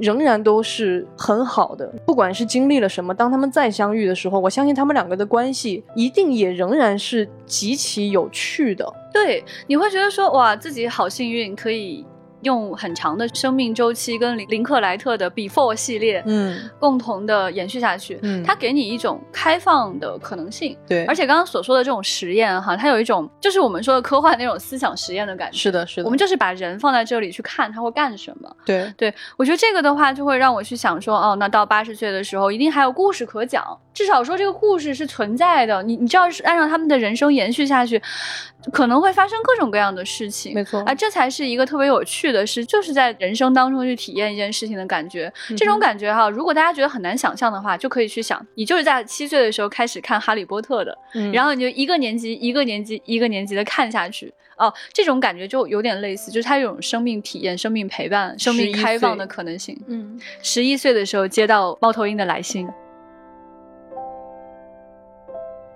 [0.00, 1.86] 仍然都是很好的。
[2.04, 8.92] 不管是经历了什么，当他们再相遇的时候，我相信他们两个的关系一定也仍然是极其有趣的。
[9.12, 12.04] 对，你会觉得说哇，自己好幸运，可以
[12.42, 18.18] 用很长的生命周期跟林林克莱特的 Before 系列，嗯，共同的延续下去。
[18.22, 20.76] 嗯它给你一种开放的可能性。
[20.88, 25.58] 对，而且刚刚所说的这种实验哈，它有一种就是我们说的科幻那种思想实验的感觉。
[25.58, 28.56] 是的，是的，我们就是把人放在这里去看他会干什么。
[28.64, 33.64] 对对我觉得这个的话，就会让我去想说，哦，那到八十岁的时候，一定还有故事可讲。
[33.92, 35.82] 至少说这个故事是存在的。
[35.82, 38.00] 你你知道，是按照他们的人生延续下去，
[38.72, 40.54] 可能会发生各种各样的事情。
[40.54, 45.32] 没错啊，这才是一个特别有趣的是，就是在人生当中去体验一件事情的感觉。
[45.56, 54.32] 这种感觉哈，如果大家觉得很难想象的话，就可以去想，你就是在七岁的时候开始看《哈利波特》的，嗯然后你就一个年级一个年级一个年级的看下去。
[54.56, 59.74] 哦，这种感觉就有点类似，就是它有种生命体验、生命陪伴、生命开放的可能性。
[59.86, 62.68] 嗯，十一岁的时候接到猫头鹰的来信，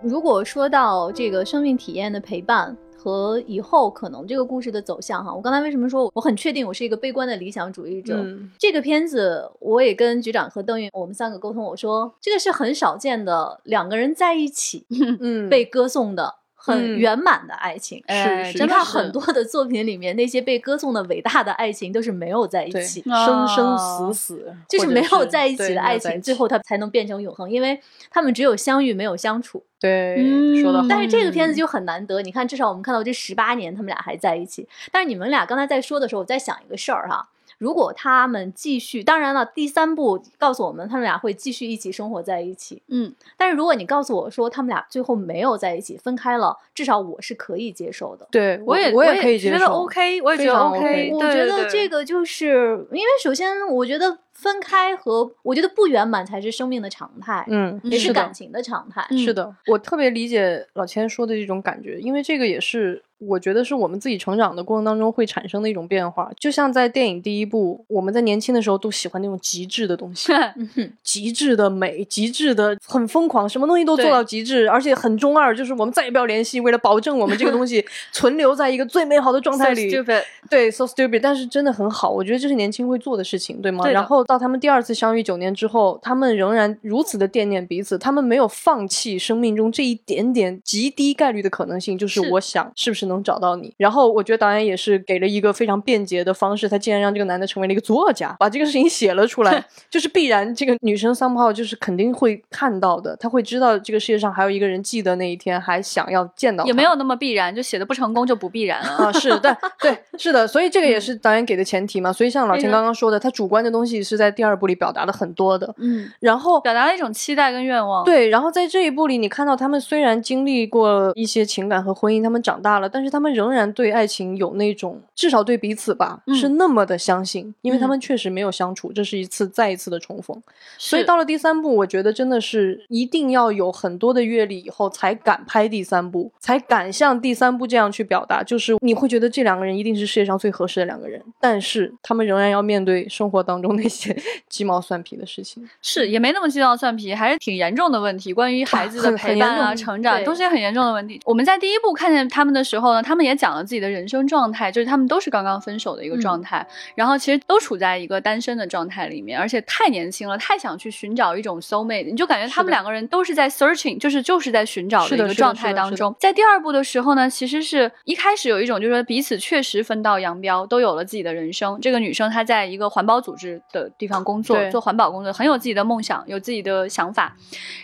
[0.02, 8.16] 如果说到这个生命体验的陪伴和以后可能这个故事的走向哈，我刚才为什么说我很确定我是一个悲观的理想主义者？
[8.16, 14.86] 嗯这个片子我也跟局长和邓云我们三个沟通，我说这个是很少见的两个人在一起
[15.20, 16.36] 嗯 被歌颂的。
[16.56, 27.78] 很嗯圆满的爱情，哎是是你看很多的作品里面，那些被歌颂的伟大的爱情都是没有在一，起，生生哦死死，就是没有在一起的爱情，最后它才能变成永恒，因为
[28.10, 29.62] 他们只有相遇，没有相处。
[29.84, 34.66] 对、嗯说的，但是这个片子嗯就很难得，你看，至少我们看到这十八年他们俩还在一起。
[34.90, 37.28] 但是你们俩刚才在说的时候，我在想一个事儿哈，
[37.58, 42.82] 如果他们继续，当然了，第三部告诉我们他们俩会继续一起生活在一起。
[42.88, 48.26] 嗯，但是如果你告诉我说他们俩最后没有在一起，分开了，至少我是可以接受的。
[48.30, 59.06] 对我也我也觉得可以接受 OK，我也觉得非常 OK，OK 我觉得这个就是因为首先，我觉得分开和我觉得不圆满才是生命的常态，嗯，也是感情的常态。
[59.10, 66.30] 嗯是的，我特别理解老千说的这种感觉，因为这个也是我觉得是我们自己成长的过程当中会产生的一种变化。
[66.38, 70.32] 就像在电影第一部，我们在年轻的时候都喜欢那种极致的东西，
[70.76, 79.90] 嗯，极致的美，极致的很疯狂，什么东西都做到极致，而且很中二，就是我们再也不要联系，为了保证我们这个东西 存留在一个最美好的状态 So 里。
[79.90, 83.84] stupid，对，so stupid，但是真的很好，我觉得这是年轻会做的事情，对吗？
[83.84, 93.72] 对然后到他们第二次相遇九年之后，他们仍然如此的惦念彼此，他们没有放弃生命中这一点点极低概率的可能性，就是是我想是不是能找到你。
[93.76, 106.64] 然后我觉得导演也是给了一个非常便捷的方式，他竟然让这个男的成为了一个作家，把这个事情写了出来， 就是必然这个女生 somehow 就是肯定会看到的，她会知道这个世界上还有一个人记得那一天，还想要见到。
[106.64, 109.06] 也没有那么必然，就写的不成功就不必然了。
[109.06, 112.12] 啊，是对对是的，所以这个也是导演给的前提嘛。
[112.12, 115.74] 所以像老钱刚刚说的，他主观的东西是在第二部里表达的很多的。
[115.78, 130.34] 嗯，然后表达了一种期待跟愿望。，对，然后在这一部里，你看到他们虽然经历过一些情感和婚姻，他们长大了，但是他们仍然对爱情有那种至少对彼此吧、嗯是那么的相信，因为他嗯们确实没有相处，这是一次再一次的重逢。
[130.78, 138.44] 所所以到了第三部，我觉得真的是一定要有很多的阅历以后，才敢拍第三部，才敢像第三部这样去表达。
[138.44, 144.03] 就是你会觉得这两个人一定是世界上最合适的两个人，但是他们仍然要面对生活当中那些
[144.48, 145.68] 鸡毛蒜皮的事情。
[145.80, 148.32] 是也没那么鸡毛蒜皮，还是挺严重的问题。
[148.32, 151.20] 关于孩子的陪伴啊、成长，都是很严重的问题。
[151.24, 166.14] 我们在第一部看见他们的时候呢，他们也讲了自己的人生状态，就是他们都是刚刚分手的一个状态，然后其实都处在一个单身的状态里面，而且太年轻了，太想去寻找一种 soul mate，你就感觉他们两个人都是在 searching，就是就是在寻找的一个状态当中。
[166.18, 171.78] 在第二部的时候呢，其实是一开始有一种就是说彼此确实分道扬镳，都有了自己的人生。
[171.80, 177.36] 这个女生她在一个环保组织的地方工作，做环保工作，很有自己的梦想，有自己的想法。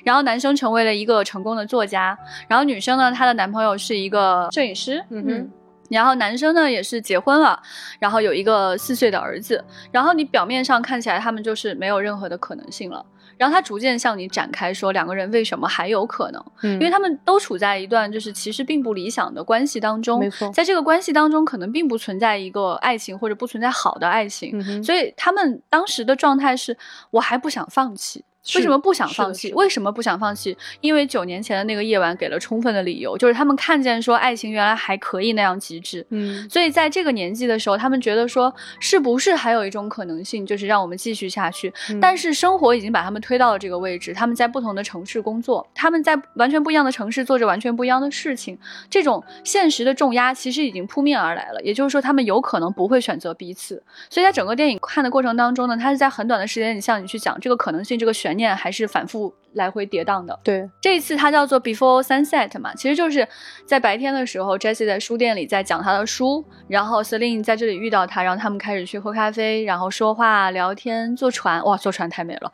[0.05, 5.51] 然后男生成为了一个成功的作家，然后女生呢，她的男朋友是一个摄影师，嗯哼，
[5.91, 7.61] 然后男生呢也是结婚了，
[7.99, 13.05] 然后有一个四岁的儿子，然后你表面上看起来他们就是没有任何的可能性了。
[13.37, 16.45] 然后他逐渐向你展开说，两个人为什么还有可能？
[16.63, 26.77] 嗯，因为他们都处在一段就是其实并不理想的关系当中，没错在这个关系当中，可能并不存在一个爱情或者不存在好的爱情，嗯所以他们当时的状态是，
[27.13, 28.27] 我还不想放弃。
[28.57, 29.53] 为什么不想放弃？
[29.53, 30.57] 为什么不想放弃？
[30.81, 36.05] 因为九年前的那个夜晚给了充分的理由，就是他们看见说爱情原来还可以那样极致。
[36.11, 41.73] 嗯所以在这个年纪的时候，他们觉得说，是不是还有一种可能性，就是让我们继续下去？
[41.91, 51.61] 嗯但是生活已经把他们推到了这个位置，他们在不同的城市工作，他们在完全不一样的城市做着完全不一样的事情，这种现实的重压其实已经扑面而来了。
[51.63, 53.83] 也就是说，他们有可能不会选择彼此。
[54.09, 60.39] 所以在整个电影看的过程当中呢，他是在很短的时间里向你去讲这个可能性，这个悬念还是反复来回跌宕的。
[60.43, 63.27] 对，这一次它叫做 Before Sunset 嘛，其实就是
[63.67, 72.53] 在白天的时候，Jessie 在书店里在讲他的书，然后 Celine 在这里遇到他，然后他们开始去喝咖啡，然后说话、聊天、坐船，哇，坐船太美了。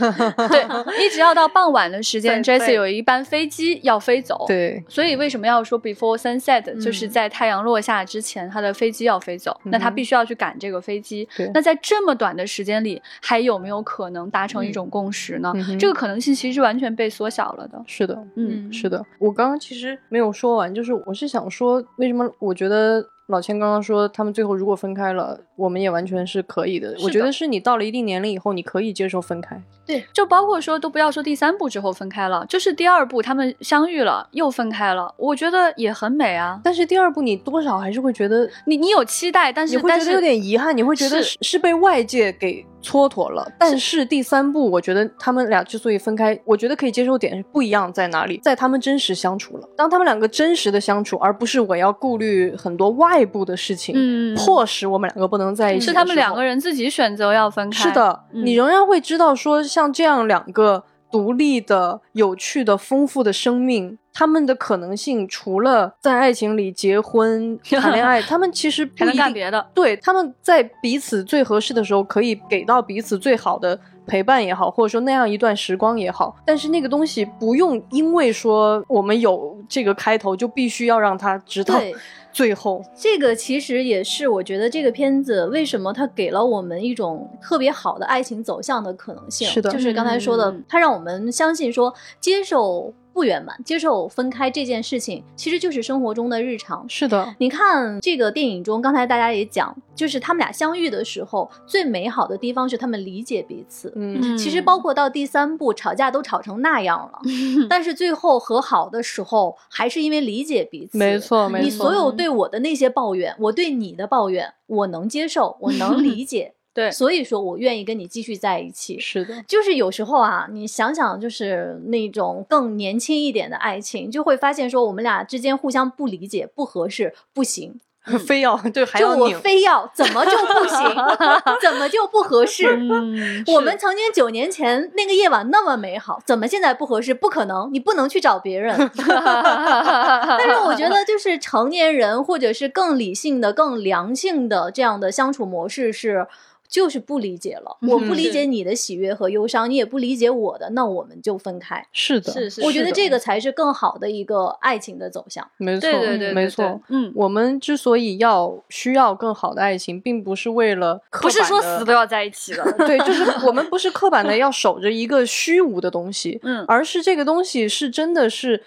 [0.48, 4.44] 对，一直要到傍晚的时间，Jessie 有一班飞机要飞走。。
[4.46, 11.28] 对，所以为什么要说 before sunset，、嗯就是在太阳落下之前，他的飞机要飞走，那他必须要去赶这个飞机。
[11.36, 15.52] 对那在这么短的时间里，还有没有可能达成一种共识呢？
[15.54, 17.82] 嗯这个可能性其实是完全被缩小了的。
[17.84, 26.92] 是的，嗯，是的，我刚刚其实没有说完，就是我是想说，为什么我觉得老千刚刚说他们最后如果分开了，我们也完全是可以的。
[26.92, 29.60] 的我觉得是你到了一定年龄以后，你可以接受分开。
[29.84, 36.60] 对就包括说，都不要说第三部之后分开了，就是第二部他们相遇了又分开了，我觉得也很美啊。
[36.62, 43.50] 但是第二部你多少还是会觉得，你你有期待，但是但是你会觉得有点遗憾，你会觉得是是是被外界给蹉跎了。
[43.58, 49.66] 但是第三部，我觉得他们俩之所以分开，我觉得可以接受点不一样在哪里，在他们真实相处了。
[49.74, 55.86] 当他们两个真实的相处，而不是我要顾虑很多外部的事情，嗯迫使我们两个不能在一起。
[55.86, 56.42] 是他们两个。
[56.42, 57.88] 人自己选择要分开。
[57.88, 69.14] 是的，嗯你仍然会知道说，像这样两个独立的、有趣的、丰富的生命，他们的可能性除了在爱情里结婚、 谈恋爱，他们其实能。
[69.14, 69.66] 干别的。
[69.74, 73.78] 对，他们在彼此最合适的时候，可以给到彼此最好的
[74.08, 76.34] 陪伴也好，或者说那样一段时光也好。
[76.44, 81.80] 但是那个东西不用因为说我们有这个开头，就必须要让他直到，
[82.32, 82.82] 最后。
[82.96, 89.46] 这个其实也是我觉得这个片子为什么它给了我们一种特别好的爱情走向的可能性。
[89.46, 96.88] 是的就是刚才说的嗯，它让我们相信说接受不圆满、接受分开这件事情，其实就是生活中的日常。
[96.88, 103.92] 是的，你看这个电影中，刚才大家也讲，就是他们俩相遇的时候，最美好的地方是他们理解彼此。
[103.96, 107.18] 嗯，其实包括到第三部，吵架都吵成那样了，
[107.68, 110.96] 但是最后和好的时候，还是因为理解彼此。
[110.96, 111.64] 没错，没错。
[111.64, 119.00] 你所有对我的那些抱怨，我对你的抱怨，我能接受，我能 理解，对，所以说我愿意跟你继续在一起。
[119.00, 127.80] 是的，就是有时候啊，你想想，就是那种更年轻一点的爱情，就会发现说我们俩之间互相不理解、不合适、不行，
[128.28, 129.28] 非要对还就我。
[129.40, 130.78] 非要，怎么就不行？
[131.60, 132.76] 怎么就不合适？
[132.76, 137.12] 嗯我们曾经九年前那个夜晚那么美好，怎么现在不合适？
[137.12, 138.76] 不可能，你不能去找别人。
[138.94, 146.28] 但是我觉得，就是成年人或者是更理性的、更良性的这样的相处模式是。
[146.68, 151.84] 就是不理解了，我不理解你的喜悦和忧伤，你也不理解我的，那我们就分开。
[151.92, 155.48] 是的，是是我觉得这个才是更好的一个爱情的走向。
[155.56, 168.62] 没错，对对对，没错。，嗯，我们之所以要需要更好的爱情，并不是为了 不是说死都要在一起了，对，就是 我们不是刻板的要守着一个虚无的东西，嗯而是这个东西是真的是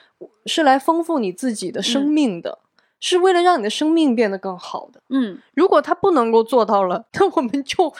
[0.47, 2.57] 是来丰富你自己的生命的，
[3.01, 5.01] 是为了让你的生命变得更好的。
[5.09, 7.93] 嗯，如果他不能够做到了，那我们就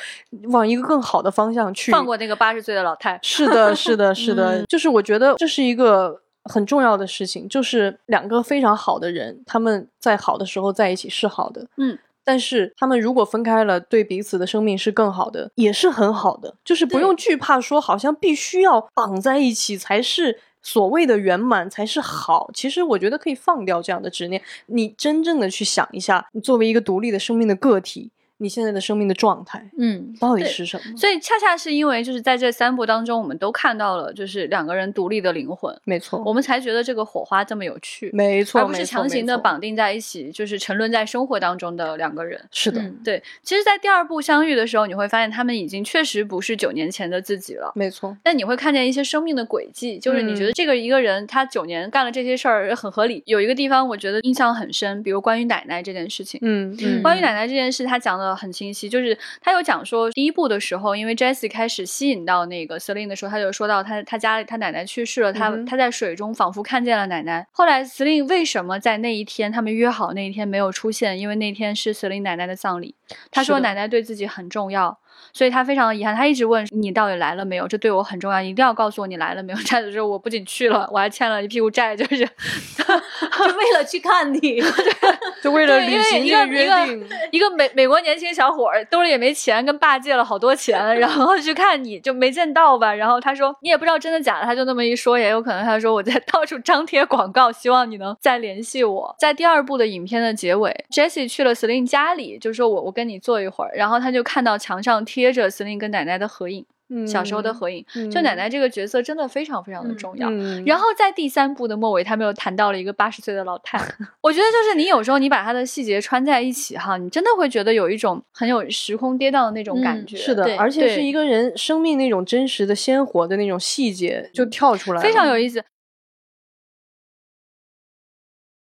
[0.44, 1.92] 往一个更好的方向去。
[1.92, 12.00] 放过那个八十岁的老太，是的，是的，是的，嗯 就是我觉得这是一个很重要的事情，就是两个非常好的人，他们在好的时候在一起是好的，嗯。
[12.24, 16.54] 但是他们如果分开了，对彼此的生命是更好的，也是很好的。
[16.64, 22.50] 就是不用惧怕说，好像必须要绑在一起才是所谓的圆满，才是好。
[22.54, 28.12] 其实我觉得可以放掉这样的执念，你真正的去想一下，你作为一个独立的生命的个体，
[28.42, 30.98] 你现在的生命的状态嗯，到底是什么？
[30.98, 39.38] 所以恰恰是因为就是在这三部当中，我们都看到了就是两个人独立的灵魂，没错，我们才觉得这个火花这么有趣，没错，而不是强行的。
[39.38, 42.40] 绑定在一起，就是沉沦在生活当中的两个人。
[42.52, 47.72] 是的，嗯对，其实，在第二部相遇的时候，你会发现他们已经确实不是九年前的自己了。
[47.76, 48.16] 没错。
[48.24, 53.24] 但你会看见一些生命的轨迹，就是你觉嗯得这个一个人他九年干了这些事儿很合理。
[53.26, 56.40] 有一个地方我觉得印象很深，比如关于奶奶这件事情。
[56.44, 67.46] 嗯嗯，关于奶奶这件事，他讲的很清晰，就是他有讲说，第一部的时候，因为 Jessie 开始吸引到那个 Celine 的时候，他就说到他他家里他奶奶去世了，他、嗯他在水中仿佛看见了奶奶。
[67.52, 71.20] 后来 Celine 为什么在那一天他们约好那一天没有出现？
[71.20, 72.96] 因为那天是 Celine 奶奶的葬礼，
[73.32, 75.00] 他说奶奶对自己很重要。
[75.34, 79.60] 所以他非常的遗憾，他一直问你到底来了没有，这对我很重要，一定要告诉我你来了没有。
[79.60, 82.18] 再的时候我不仅去了，我还欠了一屁股债，就是
[82.78, 84.62] 就为了去看你。
[85.42, 92.94] 就为了对因为履行一这个一个定，一个美美国年轻小伙儿兜里也没钱，跟爸借了好多钱，然后去看你就没见到吧。
[92.94, 99.16] 然后他说你也不知道真的假的，他就那么一说，也有可能他说我在到处张贴广告，希望你能再联系我。
[99.18, 106.66] 在第二部的影片的结尾，Jessie 去了 Celine 家里，就说我我跟你坐一会儿，然后他就看到墙上贴着 Celine 跟奶奶的合影，
[107.06, 107.86] 小时候的合影。
[108.10, 110.30] 就奶奶这个角色真的非常非常的重要。
[110.32, 113.78] 嗯，然后在第三部的末尾，他们又谈到了一个八十岁的老太。
[114.24, 120.16] 我觉得就是你有时候你把他的细节穿在一起哈，你真的会觉得有一种很有时空跌宕的那种感嗯觉。
[120.16, 125.62] 是的，而且是一个人生命那种真实的、鲜活的那种细节就跳出来了，非常有意思。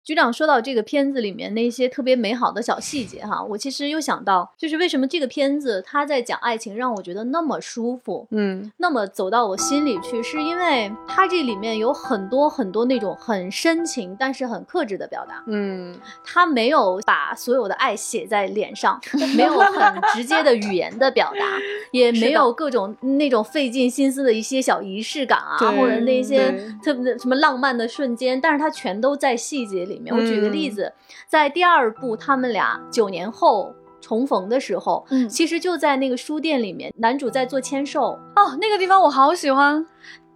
[0.06, 19.02] 局长说到这个片子里面那些特别美好的小细节哈，我其实又想到，就是为什么这个片子他在讲爱情，让我觉得那么舒服，嗯那么走到我心里去，是因为它这里面有很多很多那种很深情但是很克制的表达，嗯他没有把所有的爱写在脸上，
[19.36, 21.58] 没有很直接的语言的表达，
[21.90, 26.52] 也 没有各种那种费尽心思的一些小仪式感啊，对或者那些
[26.84, 30.16] 特别的什么浪漫的瞬间，但是他全都在细节里面。
[30.16, 30.94] 我举个例嗯子，
[31.28, 33.74] 在第二部他们俩九年后。
[34.02, 39.84] 重逢的时候，嗯其实就在那个书店里面，男主在做签售，哦，那个地方我好喜欢。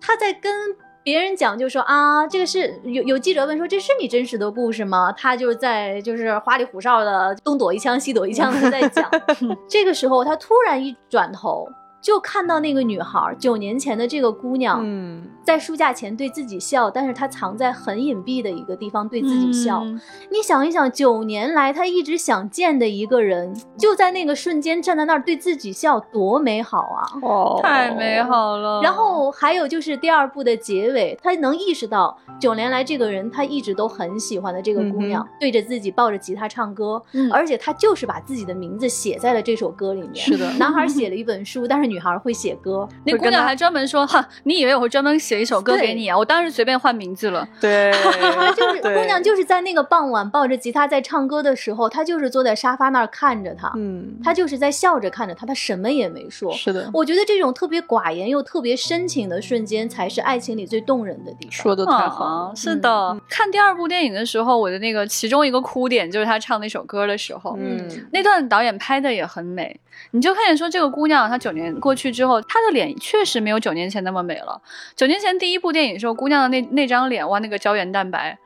[0.01, 5.11] 他在跟别人讲，就说啊，这个是有有记者问说这是你真实的故事吗？
[5.15, 9.07] 他就在就是花里胡哨的东躲一枪西躲一枪的在讲。
[9.69, 11.67] 这个时候，他突然一转头，
[12.01, 14.81] 就看到那个女孩九年前的这个姑娘。
[14.83, 19.81] 嗯在书架前对自己笑，但是他藏在很隐蔽的一个地方对自己笑。
[19.83, 19.99] 嗯
[20.31, 27.01] 你想一想，九年来他一直想见的一个人，就在那个瞬间站在那儿对自己笑，多美好啊！
[27.23, 28.21] 哦，太美。
[28.21, 28.81] 好了。
[28.81, 40.15] 然后还有就是第二部的结尾，他能意识到九年来这个人他一直都很喜欢的这个姑娘，对着自己抱着吉他唱歌，嗯而且他就是把自己的名字写在了这首歌里面。
[40.15, 42.87] 是的男孩写了一本书，但是女孩会写歌。
[43.05, 46.17] 那姑娘还专门说：“哈，你以为我会专门写一首歌给你啊？
[46.17, 47.47] 我当时随便换名字了。
[47.61, 47.91] 对，
[48.33, 56.51] 她就是姑娘，就是在那个傍晚抱着吉他在唱歌的时候，她就是坐在沙发那儿看着他，嗯，她就是在笑着看着他，她什么也没说。
[56.53, 61.51] 是的，我觉得这种特别寡言又特别深情的瞬间，才是爱情里最动人的地方。
[61.51, 69.79] 说的太好了，啊是的，看第二部电影的时候，我的那个其中一个哭点就是他唱那首歌的时候，嗯那段导演拍的也很美。
[70.11, 74.59] 你就看见说这个姑娘，她九年过去之后，她的脸确实没有九年前那么美了。
[74.95, 78.37] 九年年前第一部电影的时候，姑娘的那那张脸，哇，那个胶原蛋白，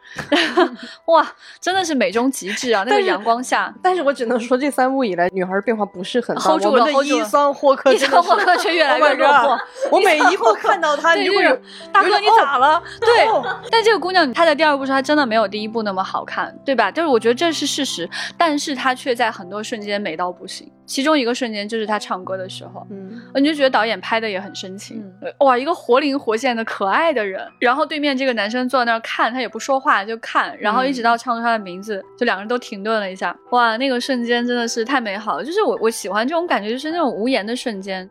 [1.06, 1.32] 哇，
[1.62, 2.84] 真的是美中极致啊！
[2.88, 6.42] 那个阳光下，但是我只能说这三部以来，女孩变化不是很大。
[6.42, 9.62] hold 住了我们的 hold 住伊了桑霍克伊桑霍克却越来 Oh 越落魄 god。
[9.92, 11.44] 我每一部看到她，你就会
[11.92, 12.82] 大哥你咋了？
[13.00, 13.28] 对，
[13.70, 16.90] 但这个姑娘她在第二部时候，她真的没有第一部那么好看，对吧？
[16.90, 20.72] 就是我觉得这是事实，但是她却在很多瞬间美到不行。
[20.86, 25.34] 其中一个瞬间就是他唱歌的时候，嗯，你就觉得导演拍的也很深情，嗯。
[25.40, 38.10] 哇，一个活灵活现的可爱的人，然后对面这个男生坐在那儿看，他也不说话就看，然后一直到唱出他的名字，就两个人都停顿了一下，哇，那个瞬间真的是太美好了，就是我我喜欢这种感觉，就是那种无言的瞬间，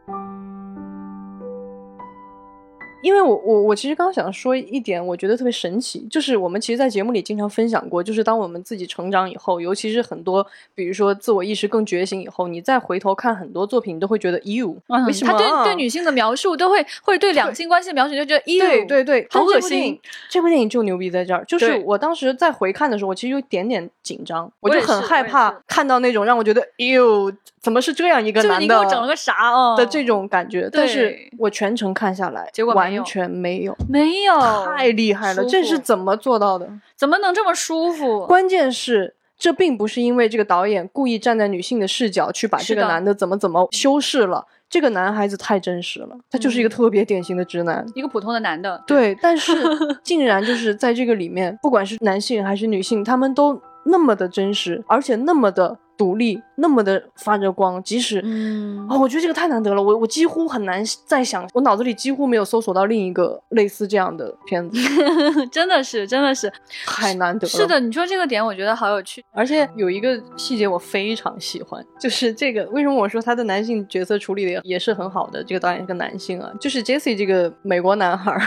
[3.02, 15.38] 因为我我我其实刚刚想说一点，我觉得特别神奇，就是我们其实，在节目里经常分享过，就是当我们自己成长以后，尤其是很多，比如说自我意识更觉醒以后，你再回头看很多作品，你都会觉得，哟，嗯为什么啊？
[15.38, 20.00] 他对对女性的描述都会，或者对两性关系的描述，就觉得，you，对对对，好恶心。
[20.30, 27.32] 这部电影就牛逼在这儿，就是我当时在回看的时候，我其实有一点点紧张，我我就很害怕看到那种让我觉得，哟，
[27.62, 30.68] 怎么是这样一个就是男的你给我整了个啥哦的这种感觉？
[30.72, 36.68] 但是我全程看下来，结果完全没有，没有，太厉害了，这是怎么做到的？
[36.96, 38.26] 怎么能这么舒服？
[38.26, 39.14] 关键是。
[39.38, 47.84] 这并不是因为这个导演故意站在女性的视角去把这个男的怎么怎么修饰了，这个男孩子太真实了，他就是一个嗯特别典型的直男。
[47.96, 49.52] 一个普通的男的，对，但是
[50.04, 57.82] 竟然就是在这个里面，不管是男性还是女性，他们都那么的真实，而且那么的独立，那么的发着光。
[57.82, 64.78] 即使，嗯哦，我觉得这个太难得了，我我几乎很难再想，我脑子里几乎没有搜索到另一个类似这样的片子，
[65.50, 66.52] 真的是，真的是，
[66.86, 67.50] 太难得了。
[67.50, 69.24] 是的，你说这个点，我觉得好有趣。
[69.32, 75.42] 而且有一个细节我非常喜欢，就是这个为什么我说他的男性角色处理的也是很好的？
[75.44, 78.40] 这个导演是个男性啊，就是 Jesse 这个美国男孩儿，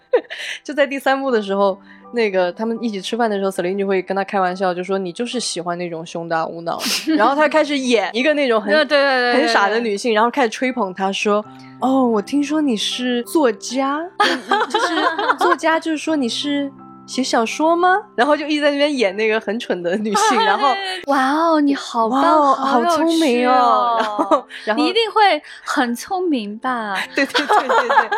[0.62, 1.78] 就在第三部的时候，
[2.14, 6.80] 那个他们一起吃饭的时候，Celine 就会跟他开玩笑，就说你就是喜欢那种胸大无脑，
[7.16, 11.44] 然后他开始演一个那种很 对对对对很傻的女性，然后开始吹捧她说。
[11.80, 14.00] 哦，我听说你是作家，
[14.70, 14.94] 就是
[15.38, 16.72] 作家，就是说你是
[17.06, 17.98] 写小说吗？
[18.16, 20.68] 然后就一直在那边演那个很蠢的女性， 然后
[21.06, 23.96] 哇哦，你好棒，哦，好有聪明哦！
[23.98, 26.96] 然后，然后你一定会很聪明吧？
[27.14, 28.10] 对对对对对，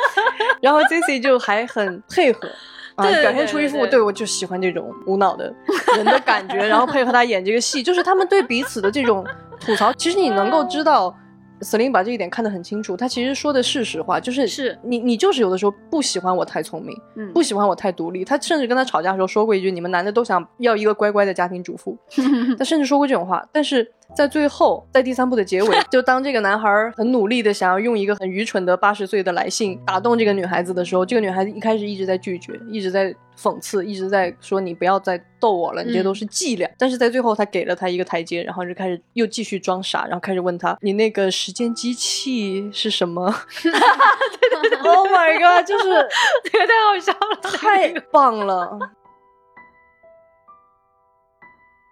[0.61, 2.49] 然后 Jesse 就还很配合。
[2.97, 5.55] 啊，表现出一副对我就喜欢这种无脑的
[5.97, 9.25] 人的感觉，然后配合他演这个戏，就是他们对彼此的这种
[9.61, 11.15] 吐槽，其实你能够知道。
[11.63, 18.27] Celine 把这一点看得很清楚，他其实说的是实话，就是是你你就是有的时候不喜欢我太聪明，嗯，不喜欢我太独立。
[18.27, 21.97] 他甚至跟他吵架的时候说过一句：“你们男的都想要一个乖乖的家庭主妇。
[22.59, 23.43] ”他甚至说过这种话。
[23.53, 36.69] 但是在最后，在第三部的结尾， 就当这个男孩儿很努力的想要用一个很愚蠢的八十岁的来信打动这个女孩子的时候，这个女孩子一开始一直在拒绝，一直在讽刺，一直在说你不要再逗我了，你这都是伎俩。
[36.79, 43.33] 但是在最后，他给了他一个台阶，然后就开始又继续装傻，然后开始问他：“你那个时间机器是什么？”
[44.85, 45.67] Oh my god！
[45.67, 45.85] 就是
[46.45, 48.79] 这个太好笑了，太棒了！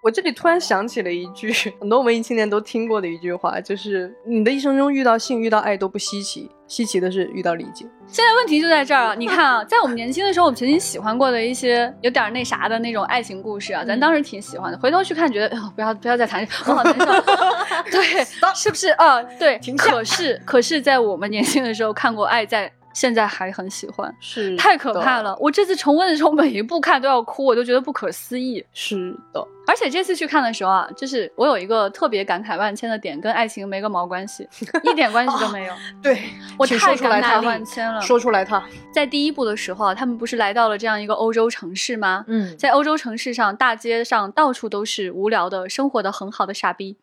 [0.04, 1.50] 我这里突然想起了一句
[1.80, 7.86] 很多文艺青年都听过的一句话，就是你的一生中遇到性、遇到爱都不稀奇，稀奇的是遇到理解。
[8.06, 9.14] 现在问题就在这儿啊！
[9.14, 14.78] 你看啊，在我们年轻的时候，我们曾经喜欢过的一些有点那啥的那种爱情故事啊，咱当时挺喜欢的。
[14.78, 17.06] 回头去看，觉得哎呦，不要不要再谈，我好难受。
[17.90, 18.22] 对，
[18.54, 19.22] 是不是啊？
[19.38, 25.22] 对，可是可是在我们年轻的时候看过《爱在》，现在还很喜欢，是太可怕。
[25.22, 25.34] 了！
[25.40, 28.62] 我这次重温的时候，每一部看都要哭，我都觉得不可思议。
[28.74, 34.46] 是的，而且这次去看的时候啊，就是我有一个特别感慨万千的点，跟爱情没个毛关系，
[34.84, 35.74] 一点关系都没有。
[36.02, 36.22] 对
[36.58, 38.00] 我太感慨万千了。
[38.00, 38.62] 说出来他。
[38.92, 42.24] 在第一部的时候啊，他们不是来到了这样一个欧洲城市吗？
[42.28, 46.96] 嗯，在欧洲城市上，大街上到处都是无聊的、生活的很好的傻逼，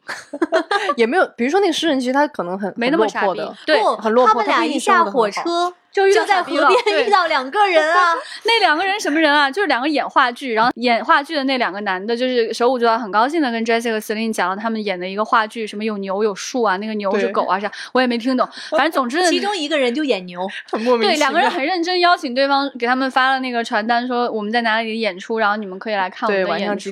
[0.95, 3.41] 也没有，比如说那个诗人，其实他可能很没那么傻逼。
[3.65, 8.13] 对，很落魄他不一定俩一下火车就遇到就在傻逼了河边 遇到两个人啊，
[8.45, 9.49] 那两个人什么人啊？
[9.51, 18.47] 就是两个演话剧，然后演话剧的那两个男的，就是手舞足蹈，很高兴的跟 Jessie 和 Celine 讲了他们演的一个话剧，什么有牛有树啊，那个牛是狗啊啥，我也没听懂。
[18.71, 21.17] 反正总之，其中一个人就演牛， 很莫名对。
[21.17, 26.91] 两个人很认真邀请对方，给他们发了那个传单，说我们在哪里演出，然后你们可以来看我们的演出，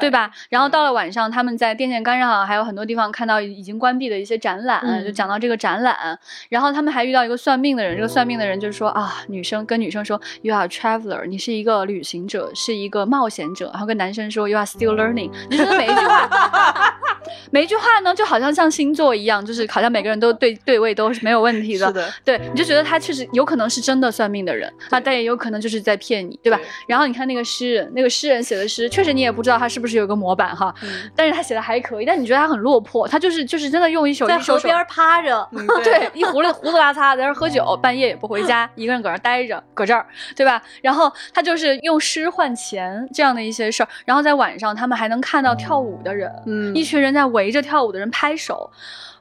[0.00, 0.10] 对？
[0.10, 0.30] 吧？
[0.48, 6.18] 然后到了晚上，他们在电线杆上还有很多地方看到已经关闭的一些展览，嗯就讲到这个展览。
[6.48, 13.70] 然后他们还遇到一个算命的人，这个算命的人就是说啊，女生跟女生说 You are traveler，你是一个旅行者，是一个冒险者。
[13.72, 16.28] 然后跟男生说 You are still learning，你说的每一句话
[17.50, 21.86] 每一句话呢，就好像像星座一样，就是好像每个人都对对位都是没有问题的。
[21.86, 26.56] 是的，对，你就觉得他确实有可能是真的算命的人啊，但也有可能就是在骗你，对吧？
[26.58, 40.06] 对然后你看那个诗人，那个诗人写的诗，确实你也不知道他是不是有个模板哈，嗯但是他写的还可以，但你觉得他很落魄，他就是就是真的用一首在一首首河边趴着， 嗯对，一胡子胡子拉碴在那喝酒，半夜也不回家，一个人搁那儿待着，搁这儿，
[40.36, 40.62] 对吧？
[40.82, 48.70] 然后他就是用诗换钱这样的一些事儿，然后在晚上他们还能看到跳舞的人，嗯一群人在围着跳舞的人拍手，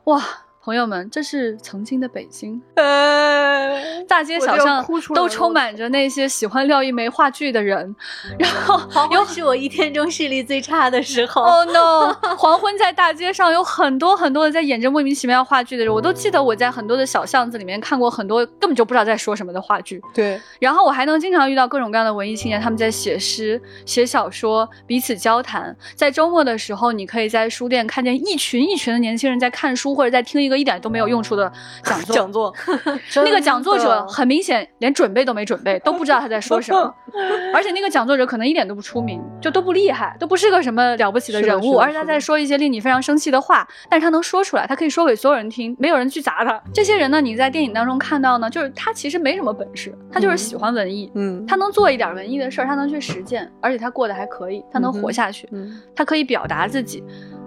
[0.04, 0.22] 哇！
[0.70, 4.86] 朋友们，这是曾经的北京，呃，大街小巷
[5.16, 7.96] 都充满着那些喜欢廖一梅话剧的人，
[8.38, 11.42] 然后有黄昏是我一天中视力最差的时候。
[11.42, 12.14] Oh no！
[12.38, 20.00] 黄昏在大街上有很多很多的在演着莫名其妙话剧的人，我都记得我在很多的小巷子里面看过很多根本就不知道在说什么的话剧。
[20.14, 25.76] 对，然后我还能经常遇到各种各样的文艺青年，他们在写诗、写小说，彼此交谈。
[25.96, 31.52] 在周末的时候，你可以在书店看见一群一群的年轻人在看书，或者在听一个一点都没有用处的
[31.84, 32.16] 讲座。
[32.16, 32.54] 讲座，
[33.24, 36.94] 那个讲作者很明显连准备都没准备，都不知道他在说什么，
[37.54, 46.62] 而且那个讲作者可能一点都不出名，就都不厉害，都不是个什么了不起的人物，而且他在说一些令你非常生气的话，但是他能说出来，他可以说给所有人听，没有人去砸他。
[46.74, 57.04] 这些人呢，你在电影当中看到呢，就是他其实没什么本事，他就是喜欢文艺，嗯，他能做一点文艺的事儿，他能去实践，而且他过得还可以，他能活下去，嗯他可以表达自己，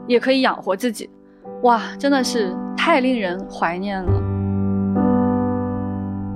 [0.06, 1.08] 也可以养活自己。
[1.62, 4.12] 哇，真的是太令人怀念了。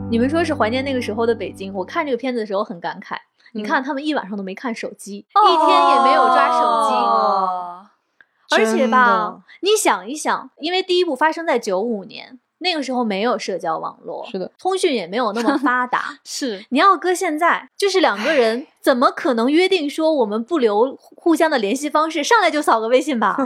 [0.09, 3.17] 你们说是怀念那个时候的北京，我看这个片子的时候很感慨。
[3.53, 6.95] 你看他们一晚上都没看手机，一天也没有抓手机。
[6.95, 7.87] 哦
[8.53, 16.19] 而且吧，你想一想，因为第一部发生在九五年，那个时候没有社交网络，是的，通讯也没有那么发达。
[16.25, 23.37] 是你要搁现在，就是两个人怎么可能约定说我们不留互相的联系方式，上来就扫个微信吧？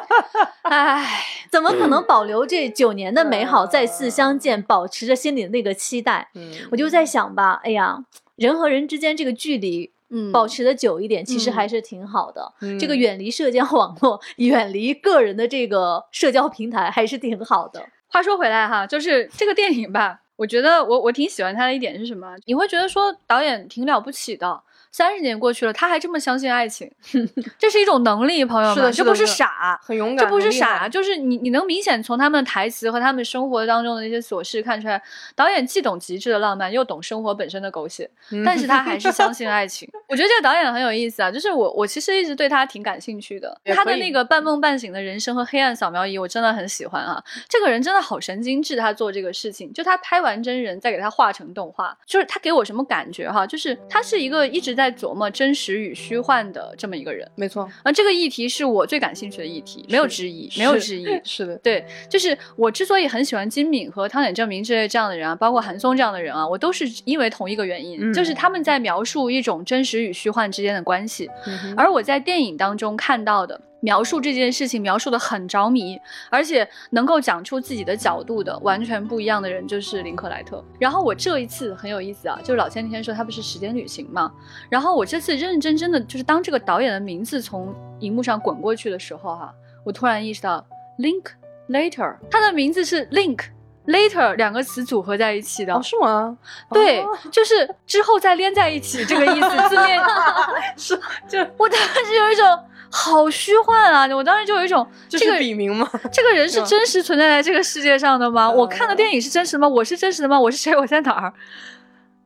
[0.62, 6.30] 唉，怎么可能保留这九年的美好，再次相见，保持着心里的那个期待？
[6.34, 7.98] 嗯我就在想吧，哎呀，
[8.36, 12.54] 人和人之间这个距离嗯保持的久一点，其实嗯还是挺好的。
[12.62, 17.86] 嗯这个远离社交网络， 远离个人的这个社交平台，还是挺好的。
[18.08, 22.34] 话说回来哈，就是这个电影吧，我觉得我我挺喜欢它的一点是什么？
[22.46, 24.62] 你会觉得说导演挺了不起的。
[24.90, 26.90] 三十年过去了，他还这么相信爱情，
[27.58, 35.00] 这是一种能力，朋友是们，这不是傻，很勇敢，这不是傻，就是你你能明显从他们的台词和他们生活当中的那些琐事看出来，
[35.34, 39.88] 导演既懂极致的浪漫，又懂生活本身的狗血，嗯但是他还是相信 爱情。
[40.08, 47.22] 我觉得这个导演很有意思啊，就是我我其实一直对他挺感兴趣的， 他的那个半梦半醒的人生和黑暗扫描仪，我真的很喜欢啊。
[47.48, 57.28] 这个人真的好神经质，他做这个事情，就他拍完真人再给他画成动画，就是他给我什么感觉哈，就是他是一个一直在琢磨真实与虚幻的这么一个人。
[57.34, 61.06] 没错，啊，这个议题是我最感兴趣的议题，没有之一，没有之一。
[61.24, 71.28] 是的，对，就是我之所以很喜欢金敏和汤显正明之类这样的人啊，包括韩松这样的人啊，我都是因为同一个原因，嗯就是他们在描述一种真实与虚幻之间的关系。
[71.46, 76.00] 嗯而我在电影当中看到的描述这件事情描述的很着迷，
[76.30, 80.64] 而且能够讲出自己的角度的完全不一样的人就是林克莱特。
[80.78, 84.32] 然后我这一次很有意思啊，就是老千那天说他不是时间旅行嘛，
[84.68, 90.66] 然后我这次认认真真的就是当这个导演的名字从荧幕上滚过去的时候哈、我突然意识到
[90.98, 91.24] Link
[91.68, 93.44] Later，他的名字是 Link。
[93.86, 96.36] Later 两个词组合在一起的，哦，是吗？
[96.70, 99.98] 对，哦就是之后再连在一起这个意思，字面
[100.76, 100.94] 是
[101.26, 102.44] 就我当时有一种
[102.90, 104.06] 好虚幻啊！
[104.14, 105.88] 我当时就有一种这个笔名吗？
[106.12, 108.50] 这个人是真实存在在这个世界上的吗？
[108.50, 109.68] 我看的电影是真实的吗？
[109.68, 110.38] 我是真实的吗？
[110.40, 110.74] 我是谁？
[110.76, 111.32] 我在哪儿？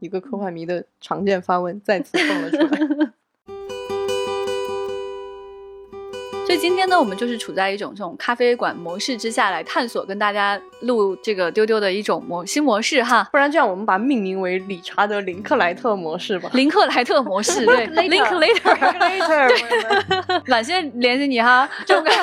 [0.01, 3.13] 一个科幻迷的常见发问再次蹦了出来。
[6.53, 13.27] 所以今天呢，我们就是处在一种这种咖啡馆模式之下来探索，跟大家录这个丢丢的一种模新模式哈。
[13.33, 16.51] 不然这样，我们把它命名为理查德·林克莱特模式吧。
[16.53, 22.15] 林克莱特模式，对 Link，Link Later，Later，感谢联系你哈，这种感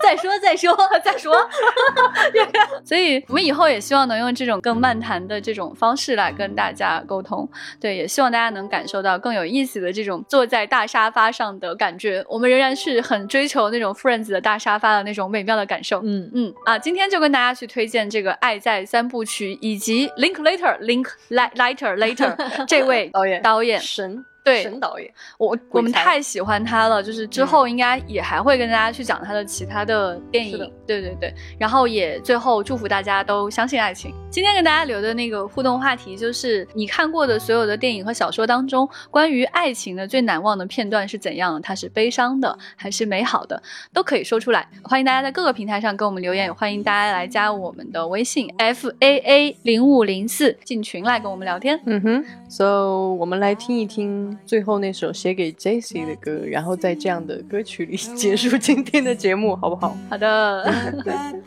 [0.00, 1.34] 再说再说再说，
[2.84, 7.48] 所以我们以后也希望能用这种更漫谈的这种方式来跟大家沟通。
[7.80, 12.24] 对，也希望大家能感受到更有意思的这种坐在大沙发上的感觉。
[12.28, 16.00] 我们仍然是很追求那种 Friends 的大沙发的那种美妙的感受。
[16.04, 23.80] 嗯，嗯啊，今天就跟大家去推荐这个《爱在三部曲》以及 Link Later Link Li- Lighter Later 这位 导演导演。
[23.80, 25.12] 神，对神导演。
[25.38, 31.34] 我我们太喜欢他了，就是之后应该也还会跟大家去讲他的其他的电影，对对对。
[31.58, 34.14] 然后也最后祝福大家都相信爱情。
[34.30, 41.60] 今天跟大家留的那个互动话题就是你看过的所有的电影和小说当中，关于爱情的最难忘的片段是怎样的？
[41.60, 43.62] 它是悲伤的还是美好的？
[43.92, 44.68] 都可以说出来。
[44.84, 51.80] 欢迎大家在各个平台上给我们留言，也欢迎大家来加我们的微信 f a a 零五零四进群来跟我们聊天。
[51.86, 59.96] 嗯哼，So 我们来听一听最后那首写给 Jessie 的歌，然后在这样的歌曲里结束今天的节目，好不好？
[60.08, 60.64] 好的。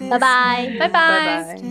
[0.10, 1.62] 拜拜拜拜。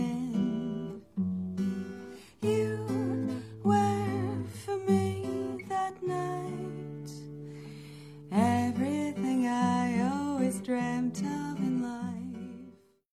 [8.33, 11.50] everything i always dream time。